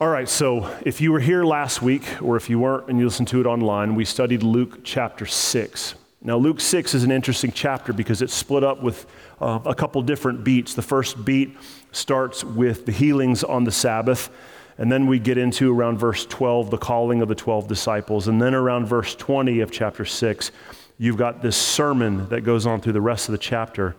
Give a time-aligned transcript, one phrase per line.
[0.00, 3.04] All right, so if you were here last week, or if you weren't and you
[3.04, 5.94] listened to it online, we studied Luke chapter 6.
[6.22, 9.04] Now, Luke 6 is an interesting chapter because it's split up with
[9.42, 10.72] uh, a couple different beats.
[10.72, 11.54] The first beat
[11.92, 14.30] starts with the healings on the Sabbath,
[14.78, 18.26] and then we get into around verse 12, the calling of the 12 disciples.
[18.26, 20.50] And then around verse 20 of chapter 6,
[20.96, 23.94] you've got this sermon that goes on through the rest of the chapter.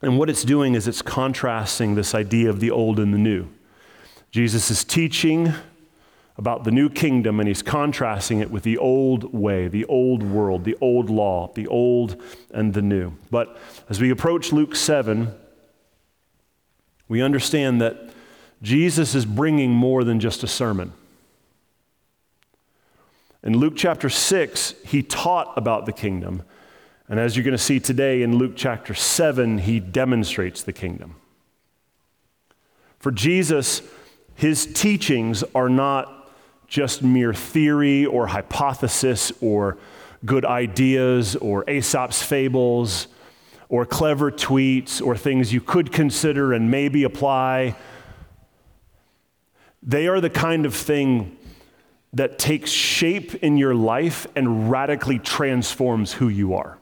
[0.00, 3.48] And what it's doing is it's contrasting this idea of the old and the new.
[4.36, 5.50] Jesus is teaching
[6.36, 10.64] about the new kingdom and he's contrasting it with the old way, the old world,
[10.64, 13.14] the old law, the old and the new.
[13.30, 13.56] But
[13.88, 15.32] as we approach Luke 7,
[17.08, 18.10] we understand that
[18.60, 20.92] Jesus is bringing more than just a sermon.
[23.42, 26.42] In Luke chapter 6, he taught about the kingdom.
[27.08, 31.16] And as you're going to see today in Luke chapter 7, he demonstrates the kingdom.
[32.98, 33.80] For Jesus,
[34.36, 36.30] his teachings are not
[36.68, 39.78] just mere theory or hypothesis or
[40.24, 43.08] good ideas or Aesop's fables
[43.68, 47.76] or clever tweets or things you could consider and maybe apply.
[49.82, 51.36] They are the kind of thing
[52.12, 56.78] that takes shape in your life and radically transforms who you are.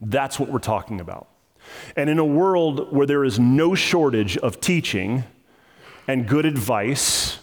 [0.00, 1.28] That's what we're talking about.
[1.96, 5.24] And in a world where there is no shortage of teaching,
[6.06, 7.38] and good advice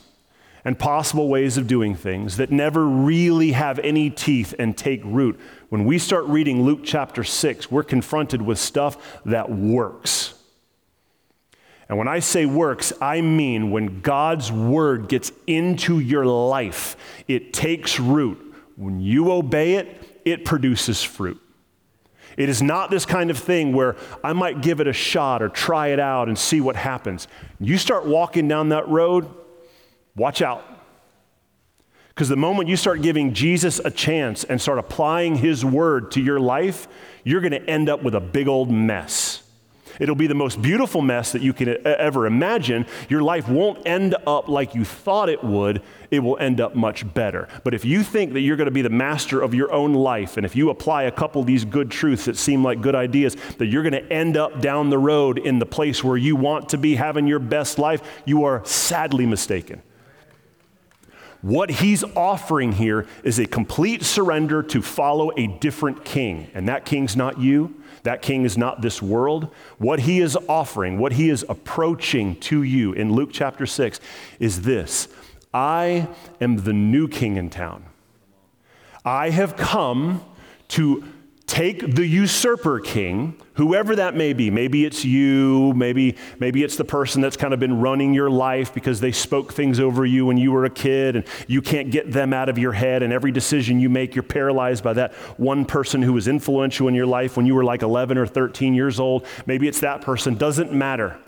[0.64, 5.40] and possible ways of doing things that never really have any teeth and take root.
[5.70, 10.36] When we start reading Luke chapter 6, we're confronted with stuff that works.
[11.90, 16.96] And when I say works, I mean when God's word gets into your life,
[17.28, 18.40] it takes root.
[18.78, 21.42] When you obey it, it produces fruit.
[22.38, 25.50] It is not this kind of thing where I might give it a shot or
[25.50, 27.28] try it out and see what happens.
[27.60, 29.30] You start walking down that road,
[30.16, 30.66] watch out.
[32.10, 36.22] Because the moment you start giving Jesus a chance and start applying his word to
[36.22, 36.88] your life,
[37.24, 39.44] you're going to end up with a big old mess.
[40.00, 42.86] It'll be the most beautiful mess that you can ever imagine.
[43.10, 47.12] Your life won't end up like you thought it would, it will end up much
[47.14, 47.48] better.
[47.64, 50.38] But if you think that you're going to be the master of your own life,
[50.38, 53.36] and if you apply a couple of these good truths that seem like good ideas,
[53.58, 56.70] that you're going to end up down the road in the place where you want
[56.70, 59.82] to be having your best life, you are sadly mistaken.
[61.42, 66.52] What he's offering here is a complete surrender to follow a different king.
[66.54, 69.54] And that king's not you, that king is not this world.
[69.78, 74.00] What he is offering, what he is approaching to you in Luke chapter 6
[74.40, 75.08] is this
[75.54, 76.08] I
[76.40, 77.86] am the new king in town.
[79.04, 80.24] I have come
[80.70, 81.04] to
[81.48, 84.50] take the usurper king, whoever that may be.
[84.50, 88.74] Maybe it's you, maybe, maybe it's the person that's kind of been running your life
[88.74, 92.12] because they spoke things over you when you were a kid and you can't get
[92.12, 93.04] them out of your head.
[93.04, 96.96] And every decision you make, you're paralyzed by that one person who was influential in
[96.96, 99.28] your life when you were like 11 or 13 years old.
[99.46, 100.34] Maybe it's that person.
[100.34, 101.20] Doesn't matter.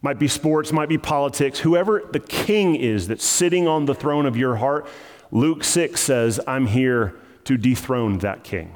[0.00, 1.58] Might be sports, might be politics.
[1.58, 4.88] Whoever the king is that's sitting on the throne of your heart,
[5.30, 7.14] Luke 6 says, I'm here
[7.44, 8.74] to dethrone that king.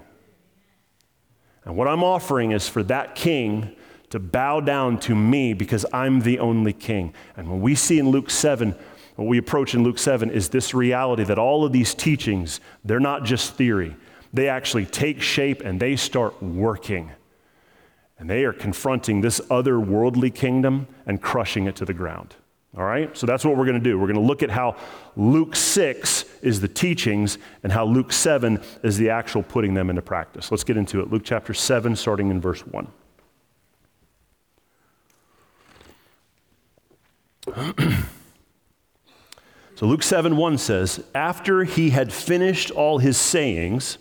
[1.65, 3.75] And what I'm offering is for that king
[4.11, 7.15] to bow down to me because I'm the only king.
[7.37, 8.75] And when we see in Luke 7,
[9.17, 13.01] what we approach in Luke 7 is this reality that all of these teachings, they're
[13.01, 13.97] not just theory.
[14.33, 17.13] They actually take shape and they start working.
[18.19, 22.37] And they are confronting this other worldly kingdom and crushing it to the ground.
[22.77, 23.15] All right?
[23.17, 23.99] So that's what we're going to do.
[23.99, 24.77] We're going to look at how
[25.15, 30.03] Luke 6 is the teachings and how Luke 7 is the actual putting them into
[30.03, 30.51] practice.
[30.51, 31.11] Let's get into it.
[31.11, 32.89] Luke chapter 7, starting in verse 1.
[39.75, 43.99] so Luke 7 1 says, After he had finished all his sayings,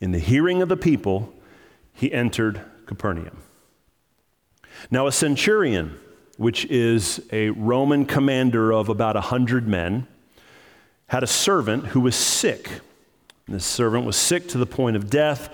[0.00, 1.32] in the hearing of the people,
[1.94, 3.38] he entered Capernaum.
[4.90, 5.98] Now, a centurion,
[6.36, 10.06] which is a Roman commander of about 100 men,
[11.06, 12.68] had a servant who was sick.
[13.46, 15.48] And this servant was sick to the point of death,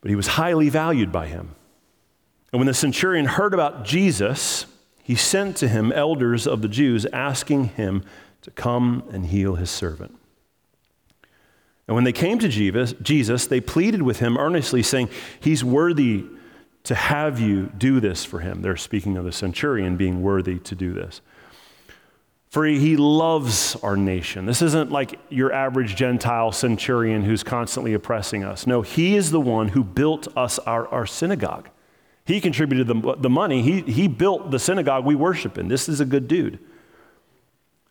[0.00, 1.54] but he was highly valued by him.
[2.52, 4.66] And when the centurion heard about Jesus,
[5.02, 8.04] he sent to him elders of the Jews asking him
[8.42, 10.14] to come and heal his servant.
[11.86, 15.08] And when they came to Jesus, they pleaded with him earnestly, saying,
[15.40, 16.26] He's worthy
[16.84, 18.62] to have you do this for him.
[18.62, 21.20] They're speaking of the centurion being worthy to do this.
[22.50, 24.46] For he loves our nation.
[24.46, 28.66] This isn't like your average Gentile centurion who's constantly oppressing us.
[28.66, 31.68] No, he is the one who built us our, our synagogue.
[32.24, 35.68] He contributed the, the money, he, he built the synagogue we worship in.
[35.68, 36.58] This is a good dude.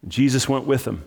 [0.08, 1.04] Jesus went with him.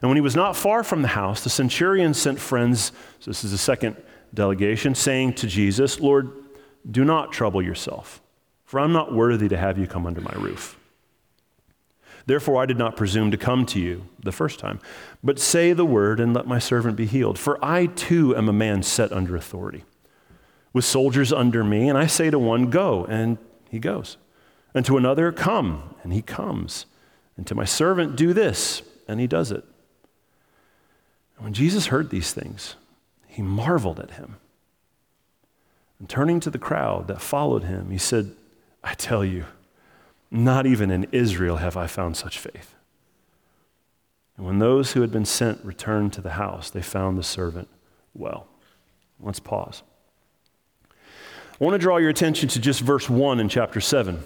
[0.00, 3.44] And when he was not far from the house, the centurion sent friends, so this
[3.44, 3.96] is the second
[4.32, 6.30] delegation, saying to Jesus, Lord,
[6.90, 8.20] do not trouble yourself,
[8.64, 10.78] for I'm not worthy to have you come under my roof.
[12.26, 14.80] Therefore, I did not presume to come to you the first time,
[15.24, 17.38] but say the word and let my servant be healed.
[17.38, 19.84] For I too am a man set under authority,
[20.74, 23.38] with soldiers under me, and I say to one, Go, and
[23.70, 24.18] he goes,
[24.74, 26.84] and to another, Come, and he comes,
[27.36, 29.64] and to my servant, Do this, and he does it.
[31.36, 32.74] And when Jesus heard these things,
[33.26, 34.36] he marveled at him.
[35.98, 38.34] And turning to the crowd that followed him, he said,
[38.84, 39.46] I tell you,
[40.30, 42.74] not even in Israel have I found such faith.
[44.36, 47.68] And when those who had been sent returned to the house, they found the servant
[48.14, 48.46] well.
[49.20, 49.82] Let's pause.
[51.60, 54.22] I want to draw your attention to just verse 1 in chapter 7.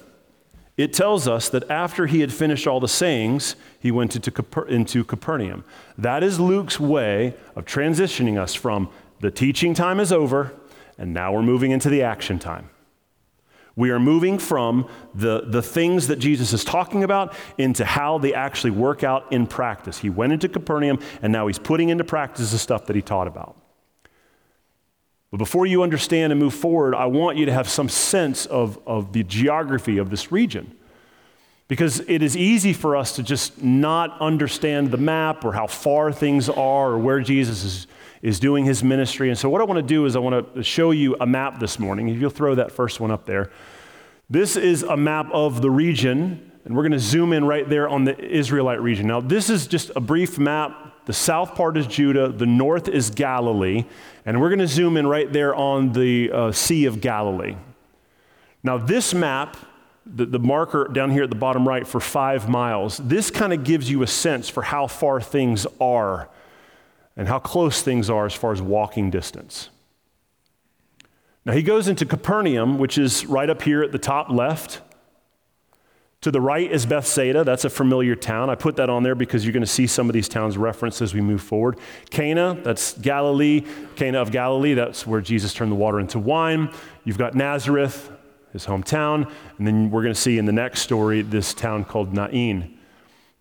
[0.77, 4.69] It tells us that after he had finished all the sayings, he went into, Caper-
[4.69, 5.65] into Capernaum.
[5.97, 8.91] That is Luke's way of transitioning us from
[9.21, 10.53] the teaching time is over,
[10.99, 12.69] and now we're moving into the action time.
[13.75, 18.35] We are moving from the, the things that Jesus is talking about into how they
[18.35, 19.99] actually work out in practice.
[19.99, 23.27] He went into Capernaum, and now he's putting into practice the stuff that he taught
[23.27, 23.57] about.
[25.31, 28.79] But before you understand and move forward, I want you to have some sense of,
[28.87, 30.77] of the geography of this region.
[31.69, 36.13] Because it is easy for us to just not understand the map or how far
[36.13, 37.87] things are or where Jesus is,
[38.23, 39.29] is doing his ministry.
[39.29, 41.59] And so, what I want to do is, I want to show you a map
[41.59, 42.09] this morning.
[42.09, 43.51] If you'll throw that first one up there.
[44.31, 47.89] This is a map of the region, and we're going to zoom in right there
[47.89, 49.07] on the Israelite region.
[49.07, 51.05] Now, this is just a brief map.
[51.05, 53.85] The south part is Judah, the north is Galilee,
[54.25, 57.57] and we're going to zoom in right there on the uh, Sea of Galilee.
[58.63, 59.57] Now, this map
[60.07, 63.65] the, the, marker down here at the bottom right for five miles, this kind of
[63.65, 66.29] gives you a sense for how far things are
[67.17, 69.71] and how close things are as far as walking distance.
[71.45, 74.81] Now he goes into Capernaum, which is right up here at the top left.
[76.23, 77.43] To the right is Bethsaida.
[77.43, 78.49] That's a familiar town.
[78.49, 81.03] I put that on there because you're going to see some of these towns referenced
[81.03, 81.79] as we move forward.
[82.11, 83.65] Cana, that's Galilee.
[83.97, 86.73] Cana of Galilee, that's where Jesus turned the water into wine.
[87.03, 88.13] You've got Nazareth,
[88.53, 89.29] his hometown.
[89.59, 92.79] And then we're going to see in the next story this town called Nain.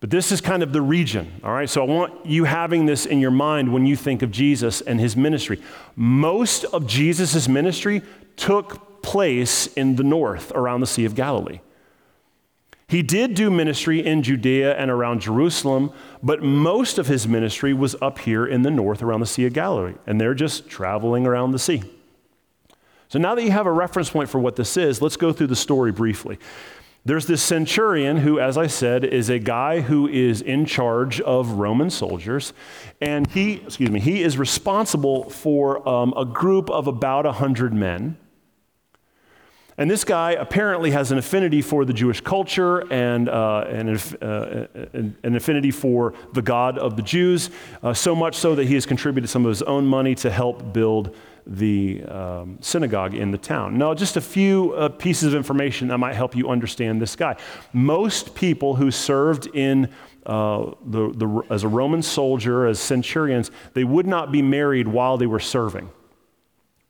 [0.02, 1.70] But this is kind of the region, all right?
[1.70, 4.98] So I want you having this in your mind when you think of Jesus and
[4.98, 5.62] his ministry.
[5.94, 8.02] Most of Jesus' ministry
[8.34, 11.60] took place in the north around the Sea of Galilee.
[12.88, 17.94] He did do ministry in Judea and around Jerusalem, but most of his ministry was
[18.02, 21.52] up here in the north around the Sea of Galilee, and they're just traveling around
[21.52, 21.80] the sea.
[23.08, 25.46] So now that you have a reference point for what this is, let's go through
[25.46, 26.40] the story briefly.
[27.04, 31.52] There's this centurion who, as I said, is a guy who is in charge of
[31.52, 32.52] Roman soldiers.
[33.00, 38.16] And he, excuse me, he is responsible for um, a group of about 100 men.
[39.78, 44.66] And this guy apparently has an affinity for the Jewish culture and, uh, and uh,
[45.24, 47.50] an affinity for the God of the Jews,
[47.82, 50.72] uh, so much so that he has contributed some of his own money to help
[50.72, 53.78] build the um, synagogue in the town.
[53.78, 57.36] Now, just a few uh, pieces of information that might help you understand this guy.
[57.72, 59.88] Most people who served in
[60.24, 65.16] uh, the, the, as a Roman soldier, as centurions, they would not be married while
[65.16, 65.90] they were serving.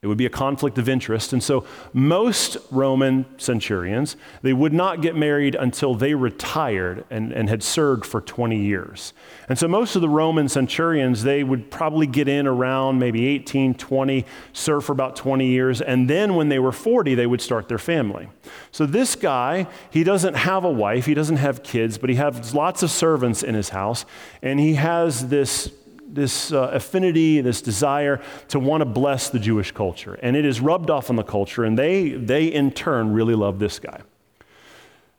[0.02, 1.32] It would be a conflict of interest.
[1.32, 7.48] And so most Roman centurions, they would not get married until they retired and, and
[7.48, 9.12] had served for 20 years.
[9.48, 13.74] And so most of the Roman centurions, they would probably get in around maybe 18,
[13.74, 15.80] 20, serve for about 20 years.
[15.80, 18.28] And then when they were 40, they would start their family.
[18.72, 22.52] So this guy, he doesn't have a wife, he doesn't have kids, but he has
[22.52, 24.04] lots of servants in his house.
[24.42, 25.70] And he has this
[26.14, 30.14] this uh, affinity, this desire to want to bless the Jewish culture.
[30.14, 33.58] And it is rubbed off on the culture, and they, they in turn really love
[33.58, 34.00] this guy.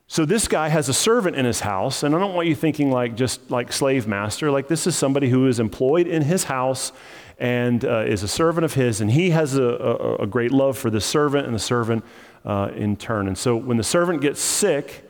[0.08, 2.92] So this guy has a servant in his house, and I don't want you thinking
[2.92, 4.52] like just like slave master.
[4.52, 6.92] Like this is somebody who is employed in his house
[7.40, 10.78] and uh, is a servant of his, and he has a, a, a great love
[10.78, 12.04] for the servant and the servant
[12.46, 13.28] uh, in turn.
[13.28, 15.03] And so when the servant gets sick,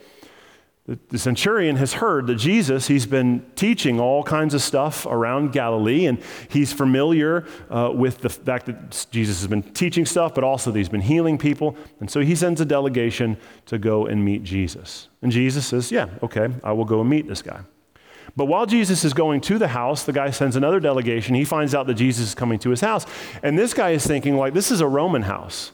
[0.86, 6.08] The centurion has heard that Jesus, he's been teaching all kinds of stuff around Galilee,
[6.08, 10.72] and he's familiar uh, with the fact that Jesus has been teaching stuff, but also
[10.72, 11.78] that he's been healing people.
[12.02, 13.38] And so he sends a delegation
[13.68, 15.08] to go and meet Jesus.
[15.22, 17.62] And Jesus says, Yeah, okay, I will go and meet this guy.
[18.36, 21.34] But while Jesus is going to the house, the guy sends another delegation.
[21.34, 23.06] He finds out that Jesus is coming to his house.
[23.42, 25.72] And this guy is thinking, like, this is a Roman house.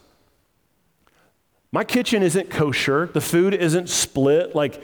[1.72, 3.10] My kitchen isn't kosher.
[3.14, 4.56] The food isn't split.
[4.56, 4.82] Like,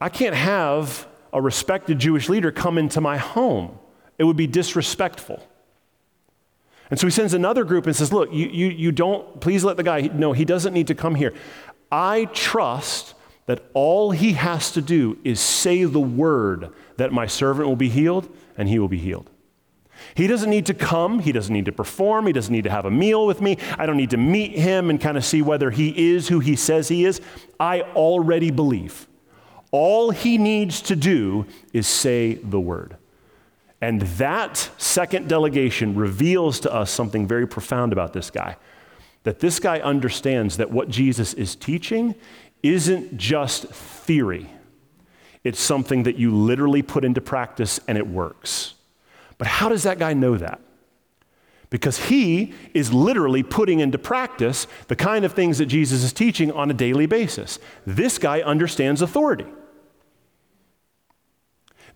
[0.00, 3.78] I can't have a respected Jewish leader come into my home.
[4.18, 5.46] It would be disrespectful.
[6.90, 9.76] And so he sends another group and says, Look, you, you, you don't, please let
[9.76, 11.32] the guy know he doesn't need to come here.
[11.90, 13.14] I trust
[13.46, 17.88] that all he has to do is say the word that my servant will be
[17.88, 19.30] healed, and he will be healed.
[20.14, 21.20] He doesn't need to come.
[21.20, 22.26] He doesn't need to perform.
[22.26, 23.58] He doesn't need to have a meal with me.
[23.78, 26.56] I don't need to meet him and kind of see whether he is who he
[26.56, 27.20] says he is.
[27.58, 29.06] I already believe.
[29.70, 32.96] All he needs to do is say the word.
[33.80, 38.56] And that second delegation reveals to us something very profound about this guy.
[39.24, 42.14] That this guy understands that what Jesus is teaching
[42.62, 44.48] isn't just theory,
[45.42, 48.74] it's something that you literally put into practice and it works.
[49.42, 50.60] But how does that guy know that?
[51.68, 56.52] Because he is literally putting into practice the kind of things that Jesus is teaching
[56.52, 57.58] on a daily basis.
[57.84, 59.46] This guy understands authority.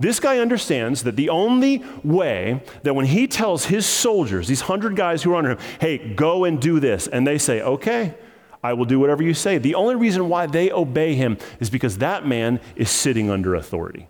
[0.01, 4.97] This guy understands that the only way that when he tells his soldiers, these hundred
[4.97, 8.17] guys who are under him, hey, go and do this, and they say, okay,
[8.61, 9.59] I will do whatever you say.
[9.59, 14.09] The only reason why they obey him is because that man is sitting under authority.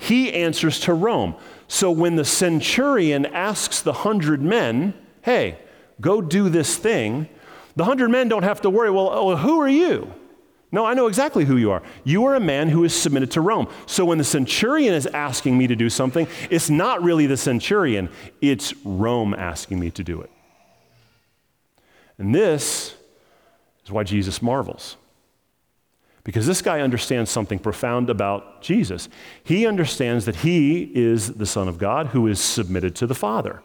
[0.00, 1.34] He answers to Rome.
[1.72, 5.56] So when the centurion asks the hundred men, hey,
[6.00, 7.28] go do this thing,
[7.76, 10.12] the hundred men don't have to worry, well, oh, who are you?
[10.72, 11.80] No, I know exactly who you are.
[12.02, 13.68] You are a man who is submitted to Rome.
[13.86, 18.08] So when the centurion is asking me to do something, it's not really the centurion,
[18.40, 20.30] it's Rome asking me to do it.
[22.18, 22.96] And this
[23.84, 24.96] is why Jesus marvels.
[26.22, 29.08] Because this guy understands something profound about Jesus.
[29.42, 33.62] He understands that he is the Son of God who is submitted to the Father.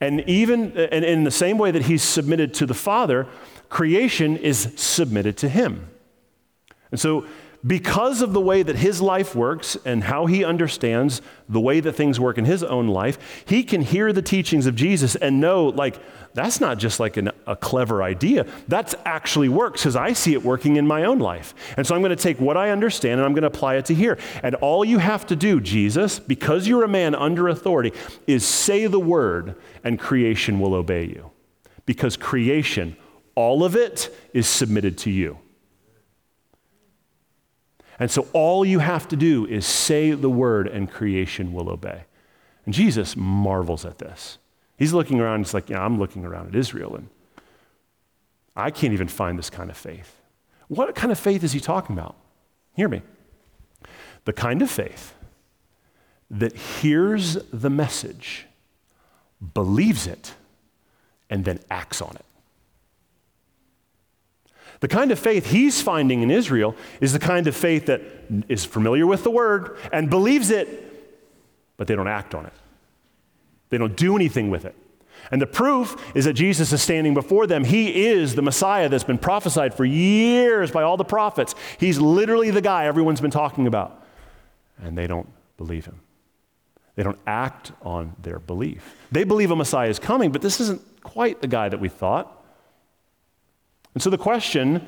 [0.00, 3.26] And even and in the same way that he's submitted to the Father,
[3.68, 5.88] creation is submitted to him.
[6.92, 7.26] And so
[7.64, 11.92] because of the way that his life works and how he understands the way that
[11.92, 15.66] things work in his own life, he can hear the teachings of Jesus and know,
[15.66, 16.00] like,
[16.34, 18.46] that's not just like an, a clever idea.
[18.66, 21.54] That actually works because I see it working in my own life.
[21.76, 23.84] And so I'm going to take what I understand and I'm going to apply it
[23.86, 24.18] to here.
[24.42, 27.92] And all you have to do, Jesus, because you're a man under authority,
[28.26, 29.54] is say the word
[29.84, 31.30] and creation will obey you.
[31.86, 32.96] Because creation,
[33.34, 35.38] all of it, is submitted to you.
[38.02, 42.02] And so all you have to do is say the word and creation will obey.
[42.64, 44.38] And Jesus marvels at this.
[44.76, 47.08] He's looking around, he's like, yeah, I'm looking around at Israel, and
[48.56, 50.20] I can't even find this kind of faith.
[50.66, 52.16] What kind of faith is he talking about?
[52.74, 53.02] Hear me.
[54.24, 55.14] The kind of faith
[56.28, 58.46] that hears the message,
[59.54, 60.34] believes it,
[61.30, 62.24] and then acts on it.
[64.82, 68.02] The kind of faith he's finding in Israel is the kind of faith that
[68.48, 71.06] is familiar with the word and believes it,
[71.76, 72.52] but they don't act on it.
[73.68, 74.74] They don't do anything with it.
[75.30, 77.62] And the proof is that Jesus is standing before them.
[77.62, 81.54] He is the Messiah that's been prophesied for years by all the prophets.
[81.78, 84.04] He's literally the guy everyone's been talking about.
[84.82, 86.00] And they don't believe him.
[86.96, 88.96] They don't act on their belief.
[89.12, 92.41] They believe a Messiah is coming, but this isn't quite the guy that we thought.
[93.94, 94.86] And so the question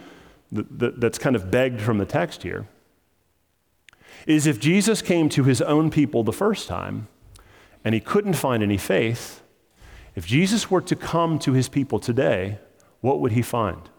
[0.50, 2.68] that's kind of begged from the text here
[4.26, 7.08] is if Jesus came to his own people the first time
[7.84, 9.42] and he couldn't find any faith,
[10.14, 12.58] if Jesus were to come to his people today,
[13.00, 13.90] what would he find?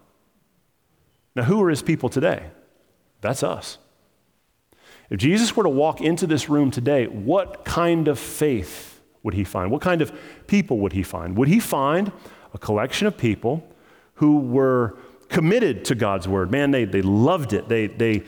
[1.34, 2.46] Now, who are his people today?
[3.20, 3.78] That's us.
[5.10, 9.44] If Jesus were to walk into this room today, what kind of faith would he
[9.44, 9.70] find?
[9.70, 10.12] What kind of
[10.46, 11.36] people would he find?
[11.36, 12.10] Would he find
[12.54, 13.68] a collection of people
[14.16, 14.96] who were
[15.28, 16.50] committed to God's word.
[16.50, 17.68] Man, they, they loved it.
[17.68, 18.22] They, they,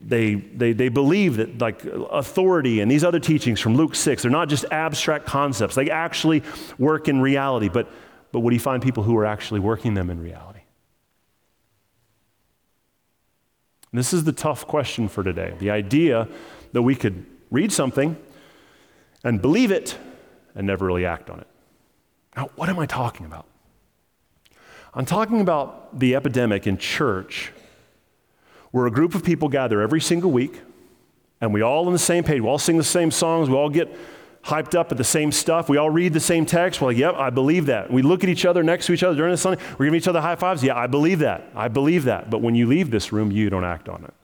[0.00, 4.30] they, they, they believe that like authority and these other teachings from Luke 6, they're
[4.30, 5.74] not just abstract concepts.
[5.74, 6.42] They actually
[6.78, 7.68] work in reality.
[7.68, 7.88] But,
[8.32, 10.60] but would he find people who are actually working them in reality?
[13.92, 15.54] This is the tough question for today.
[15.58, 16.28] The idea
[16.72, 18.16] that we could read something
[19.22, 19.96] and believe it
[20.56, 21.46] and never really act on it.
[22.36, 23.46] Now, what am I talking about?
[24.94, 27.52] I'm talking about the epidemic in church
[28.70, 30.60] where a group of people gather every single week
[31.40, 32.40] and we all on the same page.
[32.40, 33.48] We all sing the same songs.
[33.48, 33.94] We all get
[34.44, 35.68] hyped up at the same stuff.
[35.68, 36.80] We all read the same text.
[36.80, 37.90] We're like, yep, I believe that.
[37.90, 39.62] We look at each other next to each other during the Sunday.
[39.78, 40.62] We're giving each other high fives.
[40.62, 41.50] Yeah, I believe that.
[41.54, 42.30] I believe that.
[42.30, 44.14] But when you leave this room, you don't act on it.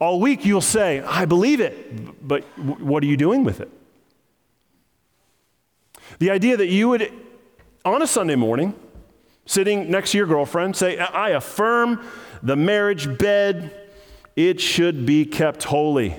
[0.00, 2.26] All week you'll say, I believe it.
[2.26, 3.70] But what are you doing with it?
[6.18, 7.12] The idea that you would,
[7.84, 8.74] on a Sunday morning,
[9.48, 12.06] sitting next to your girlfriend, say, I affirm
[12.42, 13.88] the marriage bed,
[14.36, 16.14] it should be kept holy.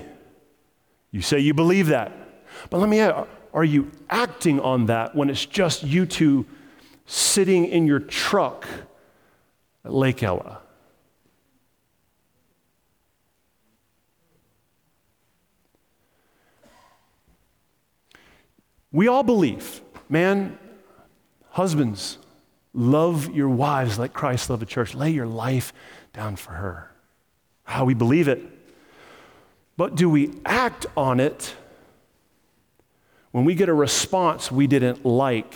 [1.12, 2.12] You say you believe that.
[2.68, 6.44] But let me ask are you acting on that when it's just you two
[7.06, 8.66] sitting in your truck
[9.84, 10.60] at Lake Ella?
[18.92, 20.58] We all believe, man,
[21.50, 22.18] husbands,
[22.72, 24.94] love your wives like Christ loved the church.
[24.94, 25.72] Lay your life
[26.12, 26.90] down for her.
[27.64, 28.40] How we believe it.
[29.76, 31.54] But do we act on it
[33.32, 35.54] when we get a response we didn't like,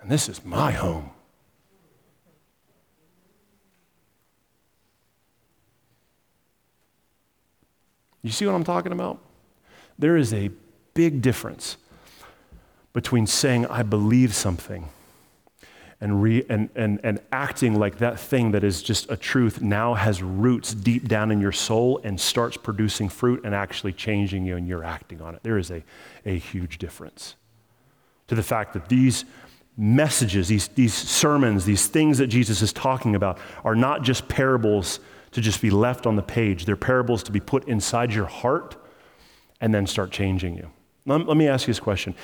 [0.00, 1.10] and this is my home.
[8.22, 9.18] You see what I'm talking about?
[9.98, 10.50] There is a
[10.94, 11.76] big difference
[12.92, 14.88] between saying, I believe something
[16.00, 19.94] and, re, and, and, and acting like that thing that is just a truth now
[19.94, 24.56] has roots deep down in your soul and starts producing fruit and actually changing you
[24.56, 25.42] and you're acting on it.
[25.42, 25.82] There is a,
[26.26, 27.36] a huge difference
[28.28, 29.24] to the fact that these
[29.76, 35.00] messages, these, these sermons, these things that Jesus is talking about are not just parables
[35.32, 36.64] to just be left on the page.
[36.64, 38.76] They're parables to be put inside your heart
[39.60, 40.70] and then start changing you.
[41.06, 42.14] Let, let me ask you this question.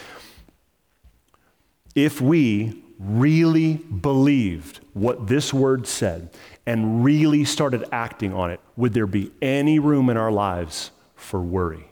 [1.95, 6.31] If we really believed what this word said
[6.67, 11.41] and really started acting on it, would there be any room in our lives for
[11.41, 11.91] worry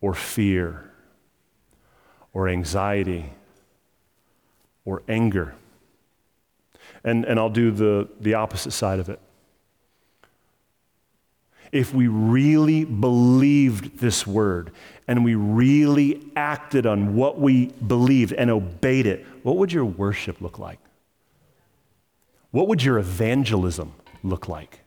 [0.00, 0.90] or fear
[2.32, 3.32] or anxiety
[4.84, 5.54] or anger?
[7.04, 9.20] And, and I'll do the, the opposite side of it.
[11.72, 14.72] If we really believed this word
[15.08, 20.40] and we really acted on what we believed and obeyed it, what would your worship
[20.40, 20.78] look like?
[22.50, 24.80] What would your evangelism look like?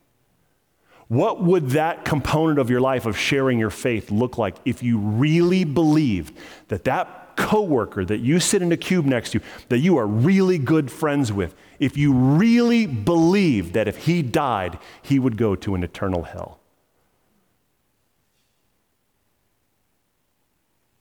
[1.08, 4.98] What would that component of your life of sharing your faith look like if you
[4.98, 6.36] really believed
[6.68, 10.58] that that coworker that you sit in a cube next to, that you are really
[10.58, 15.76] good friends with, if you really believed that if he died, he would go to
[15.76, 16.60] an eternal hell?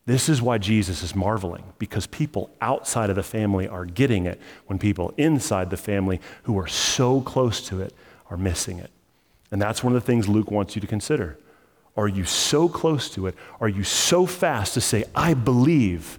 [0.07, 4.38] This is why Jesus is marveling, because people outside of the family are getting it
[4.67, 7.95] when people inside the family who are so close to it
[8.29, 8.90] are missing it.
[9.51, 11.38] And that's one of the things Luke wants you to consider.
[11.97, 13.35] Are you so close to it?
[13.61, 16.19] Are you so fast to say, I believe,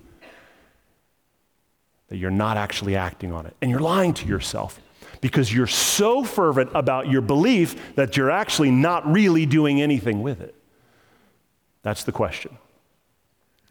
[2.08, 3.56] that you're not actually acting on it?
[3.62, 4.80] And you're lying to yourself
[5.22, 10.42] because you're so fervent about your belief that you're actually not really doing anything with
[10.42, 10.56] it.
[11.84, 12.58] That's the question.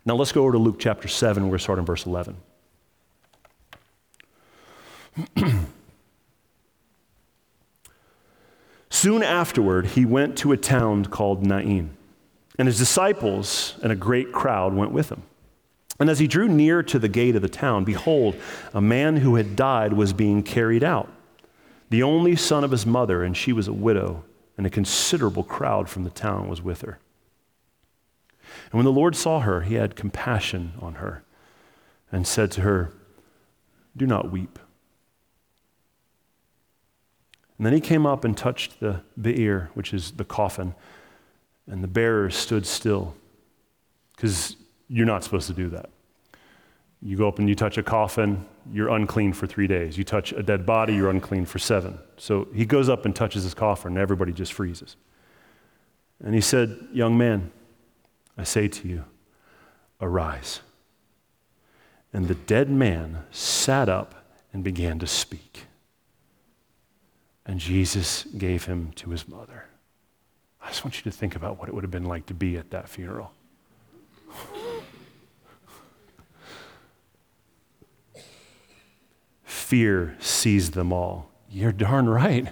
[0.06, 1.42] Now let's go over to Luke chapter 7.
[1.44, 2.36] We're going to start in verse 11.
[8.90, 11.96] Soon afterward, he went to a town called Nain,
[12.58, 15.22] and his disciples and a great crowd went with him.
[15.98, 18.36] And as he drew near to the gate of the town, behold,
[18.72, 21.08] a man who had died was being carried out,
[21.90, 24.24] the only son of his mother, and she was a widow,
[24.58, 26.98] and a considerable crowd from the town was with her.
[28.70, 31.24] And when the Lord saw her, he had compassion on her
[32.10, 32.92] and said to her,
[33.96, 34.58] Do not weep.
[37.58, 40.74] And then he came up and touched the bier, which is the coffin,
[41.66, 43.14] and the bearers stood still
[44.16, 44.56] because
[44.88, 45.90] you're not supposed to do that.
[47.00, 49.98] You go up and you touch a coffin, you're unclean for three days.
[49.98, 51.98] You touch a dead body, you're unclean for seven.
[52.16, 54.96] So he goes up and touches his coffin, and everybody just freezes.
[56.20, 57.50] And he said, Young man,
[58.36, 59.04] I say to you,
[60.00, 60.60] arise.
[62.12, 65.64] And the dead man sat up and began to speak.
[67.46, 69.66] And Jesus gave him to his mother.
[70.62, 72.56] I just want you to think about what it would have been like to be
[72.56, 73.32] at that funeral.
[79.44, 81.30] Fear seized them all.
[81.50, 82.48] You're darn right.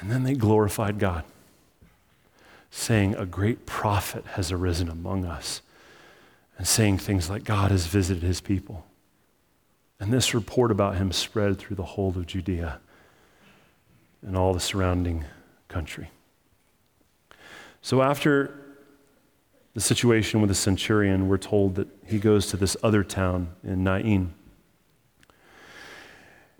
[0.00, 1.24] And then they glorified God,
[2.70, 5.62] saying, A great prophet has arisen among us,
[6.58, 8.84] and saying things like, God has visited his people.
[9.98, 12.78] And this report about him spread through the whole of Judea
[14.20, 15.24] and all the surrounding
[15.66, 16.10] country.
[17.80, 18.54] So, after
[19.72, 23.82] the situation with the centurion, we're told that he goes to this other town in
[23.82, 24.34] Nain.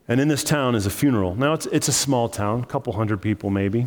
[0.09, 1.35] And in this town is a funeral.
[1.35, 3.87] Now, it's, it's a small town, a couple hundred people maybe.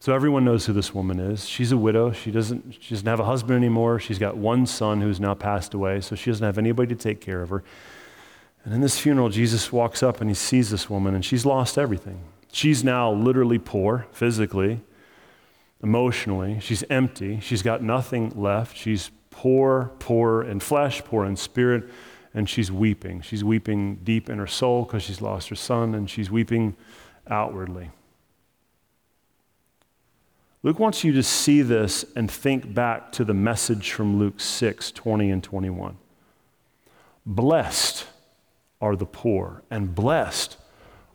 [0.00, 1.46] So everyone knows who this woman is.
[1.46, 2.12] She's a widow.
[2.12, 4.00] She doesn't, she doesn't have a husband anymore.
[4.00, 7.20] She's got one son who's now passed away, so she doesn't have anybody to take
[7.20, 7.62] care of her.
[8.64, 11.76] And in this funeral, Jesus walks up and he sees this woman, and she's lost
[11.76, 12.22] everything.
[12.52, 14.80] She's now literally poor physically,
[15.82, 16.60] emotionally.
[16.60, 17.40] She's empty.
[17.40, 18.76] She's got nothing left.
[18.76, 21.90] She's poor, poor in flesh, poor in spirit
[22.34, 23.20] and she's weeping.
[23.20, 26.76] She's weeping deep in her soul because she's lost her son, and she's weeping
[27.28, 27.90] outwardly.
[30.62, 34.90] Luke wants you to see this and think back to the message from Luke 6
[34.92, 35.96] 20 and 21.
[37.24, 38.06] Blessed
[38.80, 40.56] are the poor, and blessed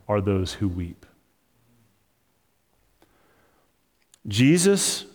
[0.07, 1.05] are those who weep.
[4.27, 5.05] Jesus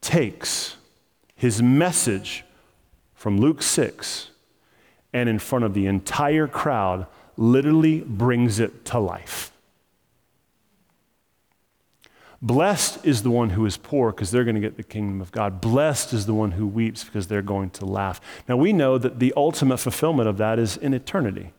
[0.00, 0.76] takes
[1.34, 2.44] his message
[3.14, 4.30] from Luke 6
[5.14, 7.06] and in front of the entire crowd
[7.38, 9.52] literally brings it to life.
[12.42, 15.32] Blessed is the one who is poor because they're going to get the kingdom of
[15.32, 15.62] God.
[15.62, 18.20] Blessed is the one who weeps because they're going to laugh.
[18.46, 21.52] Now we know that the ultimate fulfillment of that is in eternity.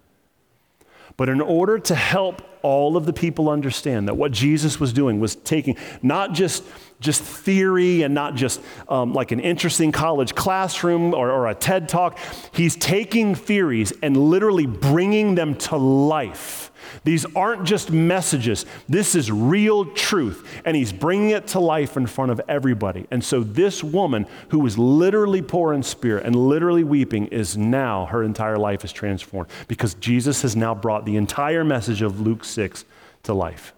[1.17, 5.19] But in order to help all of the people understand that what Jesus was doing
[5.19, 6.63] was taking not just,
[7.05, 11.87] just theory and not just um, like an interesting college classroom or, or a TED
[11.87, 12.19] talk,
[12.51, 16.71] he's taking theories and literally bringing them to life
[17.05, 18.65] these aren't just messages.
[18.89, 20.61] This is real truth.
[20.65, 23.05] And he's bringing it to life in front of everybody.
[23.11, 28.07] And so, this woman who was literally poor in spirit and literally weeping is now,
[28.07, 32.43] her entire life is transformed because Jesus has now brought the entire message of Luke
[32.43, 32.85] 6
[33.23, 33.74] to life.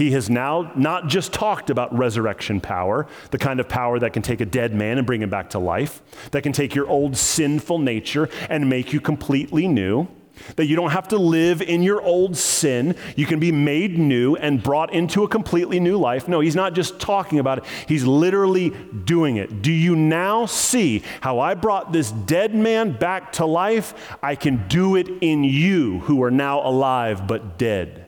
[0.00, 4.22] He has now not just talked about resurrection power, the kind of power that can
[4.22, 7.18] take a dead man and bring him back to life, that can take your old
[7.18, 10.08] sinful nature and make you completely new.
[10.56, 12.96] That you don't have to live in your old sin.
[13.14, 16.28] You can be made new and brought into a completely new life.
[16.28, 18.70] No, he's not just talking about it, he's literally
[19.04, 19.60] doing it.
[19.60, 24.16] Do you now see how I brought this dead man back to life?
[24.22, 27.99] I can do it in you who are now alive but dead.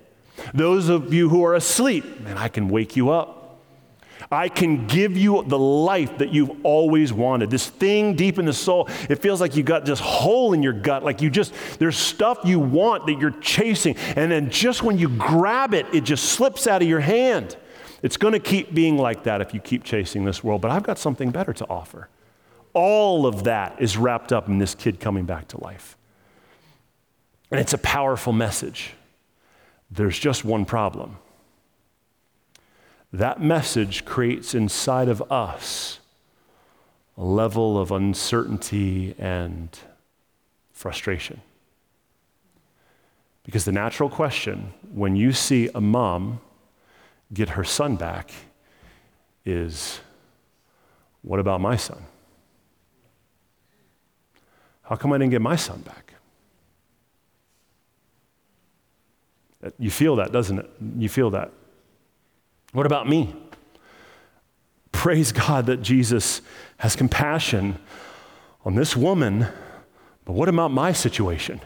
[0.55, 3.39] Those of you who are asleep, and I can wake you up.
[4.31, 7.51] I can give you the life that you've always wanted.
[7.51, 10.73] This thing deep in the soul, it feels like you got this hole in your
[10.73, 13.97] gut, like you just, there's stuff you want that you're chasing.
[14.17, 17.57] And then just when you grab it, it just slips out of your hand.
[18.03, 20.83] It's going to keep being like that if you keep chasing this world, but I've
[20.83, 22.09] got something better to offer.
[22.75, 25.97] All of that is wrapped up in this kid coming back to life.
[27.51, 28.95] And it's a powerful message.
[29.95, 31.19] There's just one problem
[33.13, 35.99] that message creates inside of us
[37.19, 39.79] a level of uncertainty and
[40.73, 41.43] frustration.
[43.45, 46.41] Because the natural question when you see a mom
[47.35, 48.31] get her son back
[49.45, 50.01] is
[51.21, 52.03] what about my son?
[54.85, 56.02] How come I didn't get my son back?
[59.79, 60.71] You feel that, doesn't it?
[60.99, 61.51] You feel that.
[62.73, 63.35] What about me?
[64.91, 66.41] Praise God that Jesus
[66.79, 67.79] has compassion
[68.65, 69.47] on this woman,
[70.25, 71.61] but what about my situation?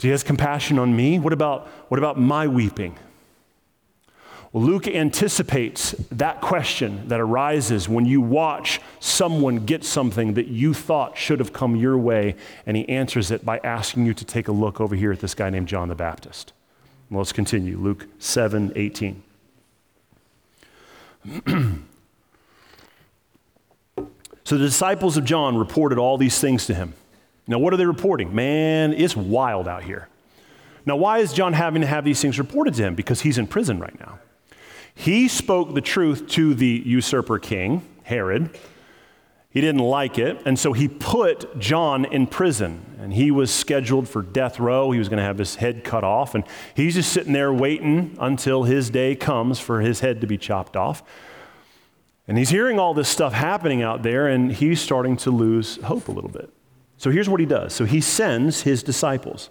[0.00, 1.18] He has compassion on me?
[1.18, 2.96] What about, what about my weeping?
[4.52, 10.72] Well, Luke anticipates that question that arises when you watch someone get something that you
[10.72, 14.48] thought should have come your way, and he answers it by asking you to take
[14.48, 16.54] a look over here at this guy named John the Baptist.
[17.10, 17.78] Well, let's continue.
[17.78, 19.22] Luke 7 18.
[24.44, 26.94] so the disciples of John reported all these things to him.
[27.46, 28.34] Now, what are they reporting?
[28.34, 30.08] Man, it's wild out here.
[30.84, 32.94] Now, why is John having to have these things reported to him?
[32.94, 34.18] Because he's in prison right now.
[34.94, 38.50] He spoke the truth to the usurper king, Herod.
[39.50, 42.84] He didn't like it, and so he put John in prison.
[43.00, 44.90] And he was scheduled for death row.
[44.90, 46.34] He was going to have his head cut off.
[46.34, 50.36] And he's just sitting there waiting until his day comes for his head to be
[50.36, 51.02] chopped off.
[52.26, 56.08] And he's hearing all this stuff happening out there, and he's starting to lose hope
[56.08, 56.52] a little bit.
[56.98, 57.72] So here's what he does.
[57.72, 59.48] So he sends his disciples.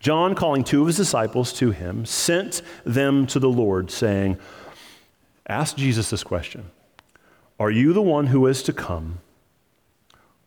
[0.00, 4.38] John, calling two of his disciples to him, sent them to the Lord, saying,
[5.46, 6.68] Ask Jesus this question
[7.60, 9.18] Are you the one who is to come,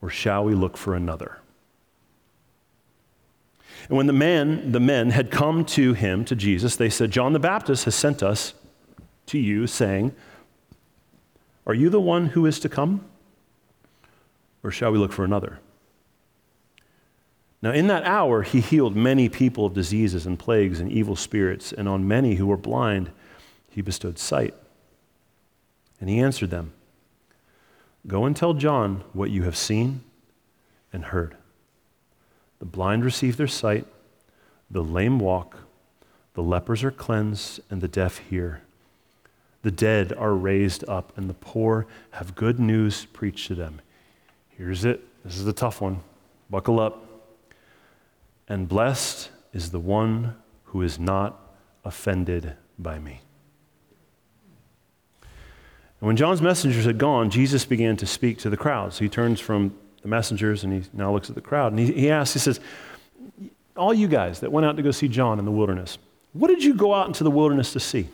[0.02, 1.38] or shall we look for another?
[3.88, 7.32] And when the man, the men had come to him, to Jesus, they said, John
[7.32, 8.52] the Baptist has sent us
[9.26, 10.12] to you, saying,
[11.66, 13.04] Are you the one who is to come?
[14.64, 15.60] Or shall we look for another?
[17.62, 21.72] Now, in that hour, he healed many people of diseases and plagues and evil spirits,
[21.72, 23.12] and on many who were blind,
[23.70, 24.54] he bestowed sight.
[26.00, 26.73] And he answered them
[28.06, 30.02] Go and tell John what you have seen
[30.92, 31.36] and heard.
[32.58, 33.86] The blind receive their sight,
[34.70, 35.56] the lame walk,
[36.34, 38.62] the lepers are cleansed, and the deaf hear.
[39.62, 43.80] The dead are raised up, and the poor have good news preached to them.
[44.50, 45.02] Here's it.
[45.24, 46.00] This is the tough one.
[46.50, 47.02] Buckle up.
[48.48, 51.40] And blessed is the one who is not
[51.84, 53.20] offended by me.
[56.04, 58.98] And when John's messengers had gone, Jesus began to speak to the crowds.
[58.98, 62.10] He turns from the messengers and he now looks at the crowd and he, he
[62.10, 62.60] asks, he says,
[63.74, 65.96] All you guys that went out to go see John in the wilderness,
[66.34, 68.08] what did you go out into the wilderness to see?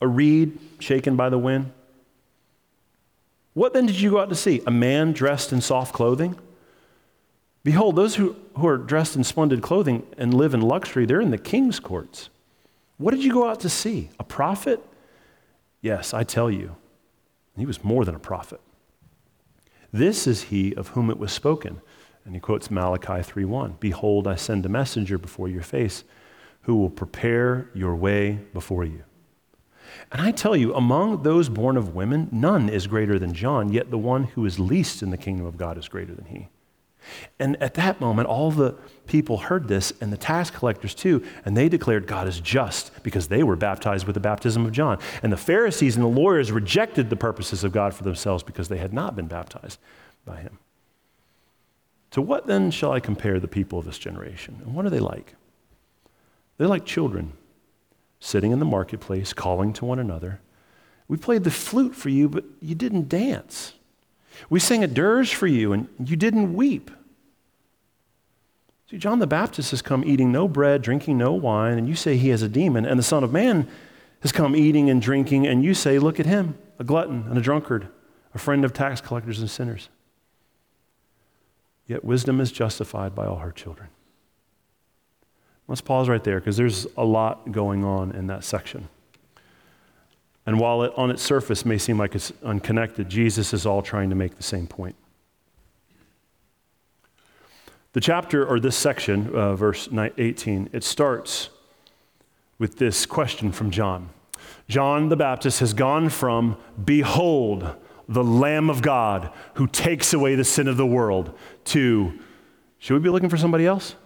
[0.00, 1.72] A reed shaken by the wind?
[3.52, 4.62] What then did you go out to see?
[4.64, 6.38] A man dressed in soft clothing?
[7.64, 11.32] Behold, those who, who are dressed in splendid clothing and live in luxury, they're in
[11.32, 12.30] the king's courts.
[12.96, 14.10] What did you go out to see?
[14.20, 14.80] A prophet?
[15.82, 16.76] Yes, I tell you.
[17.58, 18.60] He was more than a prophet.
[19.92, 21.80] This is he of whom it was spoken.
[22.24, 23.76] And he quotes Malachi 3:1.
[23.80, 26.04] Behold, I send a messenger before your face
[26.62, 29.04] who will prepare your way before you.
[30.12, 33.90] And I tell you, among those born of women, none is greater than John, yet
[33.90, 36.48] the one who is least in the kingdom of God is greater than he.
[37.38, 38.74] And at that moment, all the
[39.06, 43.28] people heard this, and the tax collectors too, and they declared God is just because
[43.28, 44.98] they were baptized with the baptism of John.
[45.22, 48.78] And the Pharisees and the lawyers rejected the purposes of God for themselves because they
[48.78, 49.78] had not been baptized
[50.24, 50.58] by him.
[52.12, 54.60] To what then shall I compare the people of this generation?
[54.64, 55.34] And what are they like?
[56.56, 57.32] They're like children
[58.20, 60.40] sitting in the marketplace, calling to one another.
[61.06, 63.74] We played the flute for you, but you didn't dance.
[64.50, 66.90] We sang a dirge for you, and you didn't weep.
[68.90, 72.16] See, John the Baptist has come eating no bread, drinking no wine, and you say
[72.16, 72.86] he has a demon.
[72.86, 73.68] And the Son of Man
[74.20, 77.42] has come eating and drinking, and you say, Look at him, a glutton and a
[77.42, 77.88] drunkard,
[78.34, 79.90] a friend of tax collectors and sinners.
[81.86, 83.88] Yet wisdom is justified by all her children.
[85.66, 88.88] Let's pause right there because there's a lot going on in that section.
[90.46, 94.08] And while it on its surface may seem like it's unconnected, Jesus is all trying
[94.08, 94.96] to make the same point.
[97.98, 101.48] The chapter, or this section, uh, verse 18, it starts
[102.56, 104.10] with this question from John.
[104.68, 107.74] John the Baptist has gone from, Behold,
[108.08, 112.16] the Lamb of God who takes away the sin of the world, to,
[112.78, 113.96] Should we be looking for somebody else?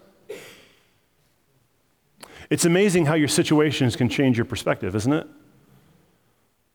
[2.48, 5.26] It's amazing how your situations can change your perspective, isn't it?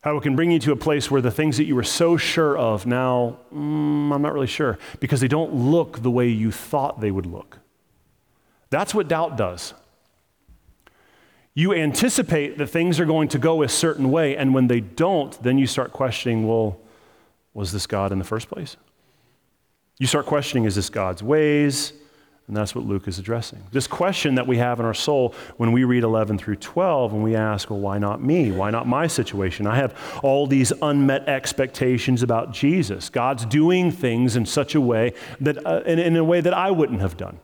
[0.07, 2.15] How it can bring you to a place where the things that you were so
[2.15, 6.49] sure of now, mm, I'm not really sure, because they don't look the way you
[6.49, 7.59] thought they would look.
[8.69, 9.73] That's what doubt does.
[11.53, 15.43] You anticipate that things are going to go a certain way, and when they don't,
[15.43, 16.79] then you start questioning well,
[17.53, 18.77] was this God in the first place?
[19.99, 21.91] You start questioning is this God's ways?
[22.47, 23.61] And that's what Luke is addressing.
[23.71, 27.21] This question that we have in our soul when we read 11 through 12 and
[27.21, 28.51] we ask, well, why not me?
[28.51, 29.67] Why not my situation?
[29.67, 33.09] I have all these unmet expectations about Jesus.
[33.09, 36.71] God's doing things in such a way that, uh, in, in a way that I
[36.71, 37.39] wouldn't have done.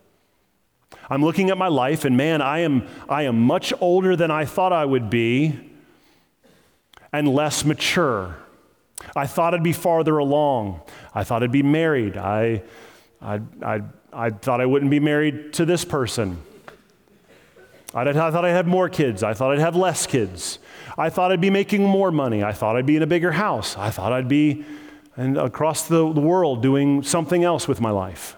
[1.10, 4.46] I'm looking at my life and man, I am, I am much older than I
[4.46, 5.60] thought I would be
[7.12, 8.38] and less mature.
[9.18, 10.80] I thought I'd be farther along.
[11.14, 12.16] I thought I'd be married.
[12.16, 12.64] I,
[13.22, 16.42] I'd, I'd I thought I wouldn't be married to this person.
[17.96, 19.22] I, thought I'd have more kids.
[19.22, 20.58] I thought I'd have less kids.
[20.98, 22.44] I thought I'd be making more money.
[22.44, 23.78] I thought I'd be in a bigger house.
[23.78, 24.66] I thought I'd be
[25.16, 28.36] and across the, world doing something else with my life.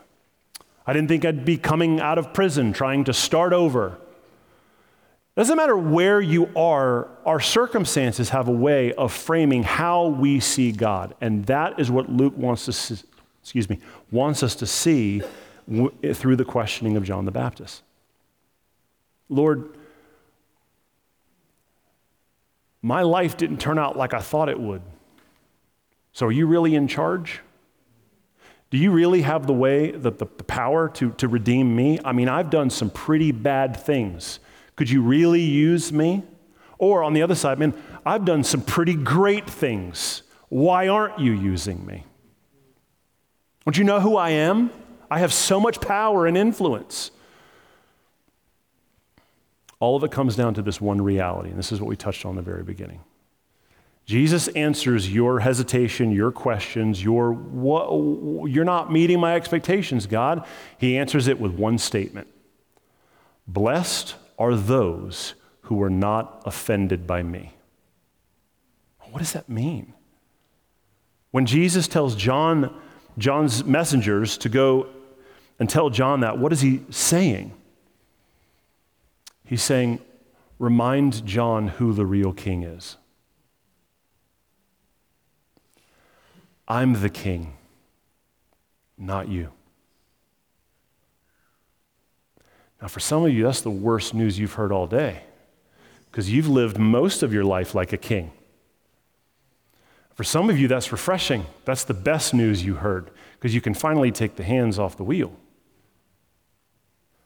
[0.85, 3.97] I didn't think I'd be coming out of prison trying to start over.
[5.35, 10.71] Doesn't matter where you are, our circumstances have a way of framing how we see
[10.71, 11.15] God.
[11.21, 13.03] And that is what Luke wants to
[13.41, 13.79] excuse me,
[14.11, 15.21] wants us to see
[15.69, 17.83] w- through the questioning of John the Baptist.
[19.29, 19.75] Lord,
[22.81, 24.81] my life didn't turn out like I thought it would.
[26.13, 27.41] So are you really in charge?
[28.69, 31.99] Do you really have the way, the, the, the power to, to redeem me?
[32.03, 34.39] I mean, I've done some pretty bad things.
[34.75, 36.23] Could you really use me?
[36.77, 37.73] Or on the other side, man,
[38.05, 40.23] I've done some pretty great things.
[40.49, 42.03] Why aren't you using me?
[43.65, 44.69] Don't you know who I am?
[45.09, 47.11] I have so much power and influence.
[49.79, 52.25] All of it comes down to this one reality, and this is what we touched
[52.25, 53.01] on in the very beginning.
[54.05, 60.45] Jesus answers your hesitation, your questions, your what, you're not meeting my expectations, God.
[60.77, 62.27] He answers it with one statement
[63.47, 67.53] Blessed are those who are not offended by me.
[69.11, 69.93] What does that mean?
[71.31, 72.79] When Jesus tells John,
[73.17, 74.87] John's messengers to go
[75.59, 77.53] and tell John that, what is he saying?
[79.45, 79.99] He's saying,
[80.59, 82.97] remind John who the real king is.
[86.67, 87.53] I'm the king,
[88.97, 89.51] not you.
[92.81, 95.23] Now, for some of you, that's the worst news you've heard all day
[96.09, 98.31] because you've lived most of your life like a king.
[100.15, 101.45] For some of you, that's refreshing.
[101.65, 105.03] That's the best news you heard because you can finally take the hands off the
[105.03, 105.33] wheel.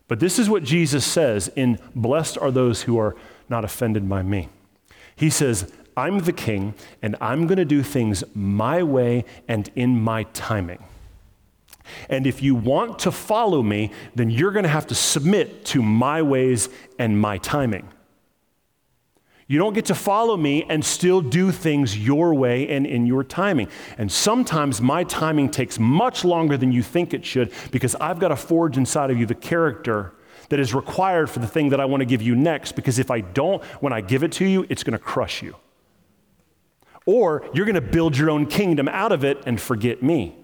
[0.09, 3.15] But this is what Jesus says in Blessed are those who are
[3.47, 4.49] not offended by me.
[5.15, 10.01] He says, I'm the king, and I'm going to do things my way and in
[10.01, 10.83] my timing.
[12.09, 15.81] And if you want to follow me, then you're going to have to submit to
[15.81, 17.87] my ways and my timing.
[19.49, 23.23] You don't get to follow me and still do things your way and in your
[23.23, 23.67] timing.
[23.97, 28.27] And sometimes my timing takes much longer than you think it should because I've got
[28.27, 30.13] to forge inside of you the character
[30.49, 32.73] that is required for the thing that I want to give you next.
[32.73, 35.55] Because if I don't, when I give it to you, it's going to crush you.
[37.07, 40.35] Or you're going to build your own kingdom out of it and forget me.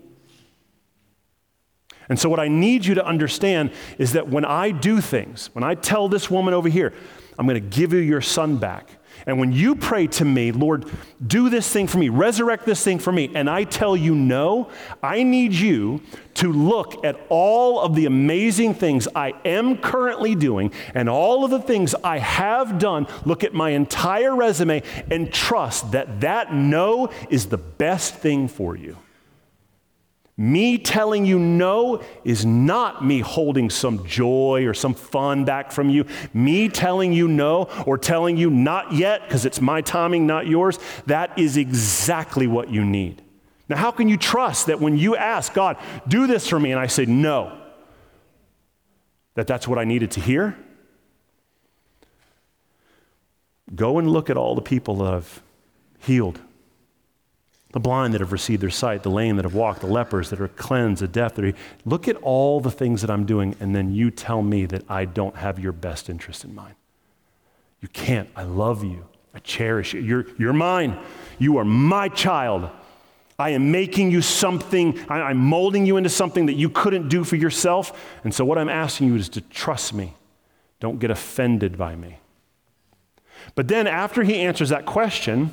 [2.09, 5.63] And so, what I need you to understand is that when I do things, when
[5.63, 6.93] I tell this woman over here,
[7.37, 8.89] I'm going to give you your son back.
[9.25, 10.85] And when you pray to me, Lord,
[11.25, 14.69] do this thing for me, resurrect this thing for me, and I tell you no,
[15.01, 16.01] I need you
[16.35, 21.51] to look at all of the amazing things I am currently doing and all of
[21.51, 23.07] the things I have done.
[23.25, 28.75] Look at my entire resume and trust that that no is the best thing for
[28.75, 28.97] you.
[30.37, 35.89] Me telling you no is not me holding some joy or some fun back from
[35.89, 36.05] you.
[36.33, 40.77] Me telling you no or telling you not yet because it's my timing, not yours,
[41.05, 43.21] that is exactly what you need.
[43.69, 46.79] Now, how can you trust that when you ask God, do this for me, and
[46.79, 47.57] I say no,
[49.35, 50.57] that that's what I needed to hear?
[53.73, 55.41] Go and look at all the people that I've
[55.99, 56.39] healed
[57.75, 60.39] the blind that have received their sight, the lame that have walked, the lepers that
[60.39, 61.51] are cleansed, the deaf that are.
[61.83, 65.03] Look at all the things that I'm doing, and then you tell me that I
[65.03, 66.75] don't have your best interest in mind.
[67.81, 68.29] You can't.
[68.33, 69.03] I love you.
[69.33, 69.99] I cherish you.
[69.99, 70.97] You're, you're mine.
[71.37, 72.69] You are my child.
[73.37, 77.25] I am making you something, I, I'm molding you into something that you couldn't do
[77.25, 77.91] for yourself.
[78.23, 80.13] And so, what I'm asking you is to trust me.
[80.79, 82.19] Don't get offended by me.
[83.53, 85.51] But then, after he answers that question,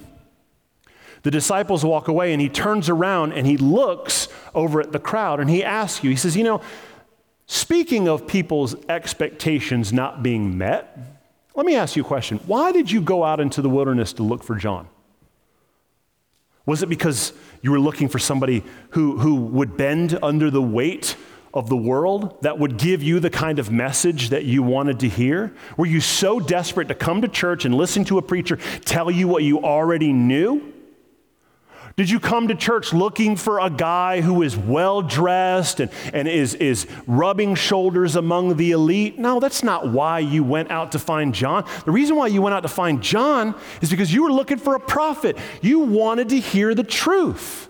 [1.22, 5.40] the disciples walk away and he turns around and he looks over at the crowd
[5.40, 6.60] and he asks you, he says, You know,
[7.46, 10.98] speaking of people's expectations not being met,
[11.54, 12.40] let me ask you a question.
[12.46, 14.88] Why did you go out into the wilderness to look for John?
[16.64, 21.16] Was it because you were looking for somebody who, who would bend under the weight
[21.54, 25.08] of the world that would give you the kind of message that you wanted to
[25.08, 25.52] hear?
[25.76, 29.28] Were you so desperate to come to church and listen to a preacher tell you
[29.28, 30.71] what you already knew?
[31.96, 36.26] Did you come to church looking for a guy who is well dressed and, and
[36.26, 39.18] is, is rubbing shoulders among the elite?
[39.18, 41.66] No, that's not why you went out to find John.
[41.84, 44.74] The reason why you went out to find John is because you were looking for
[44.74, 45.36] a prophet.
[45.60, 47.68] You wanted to hear the truth.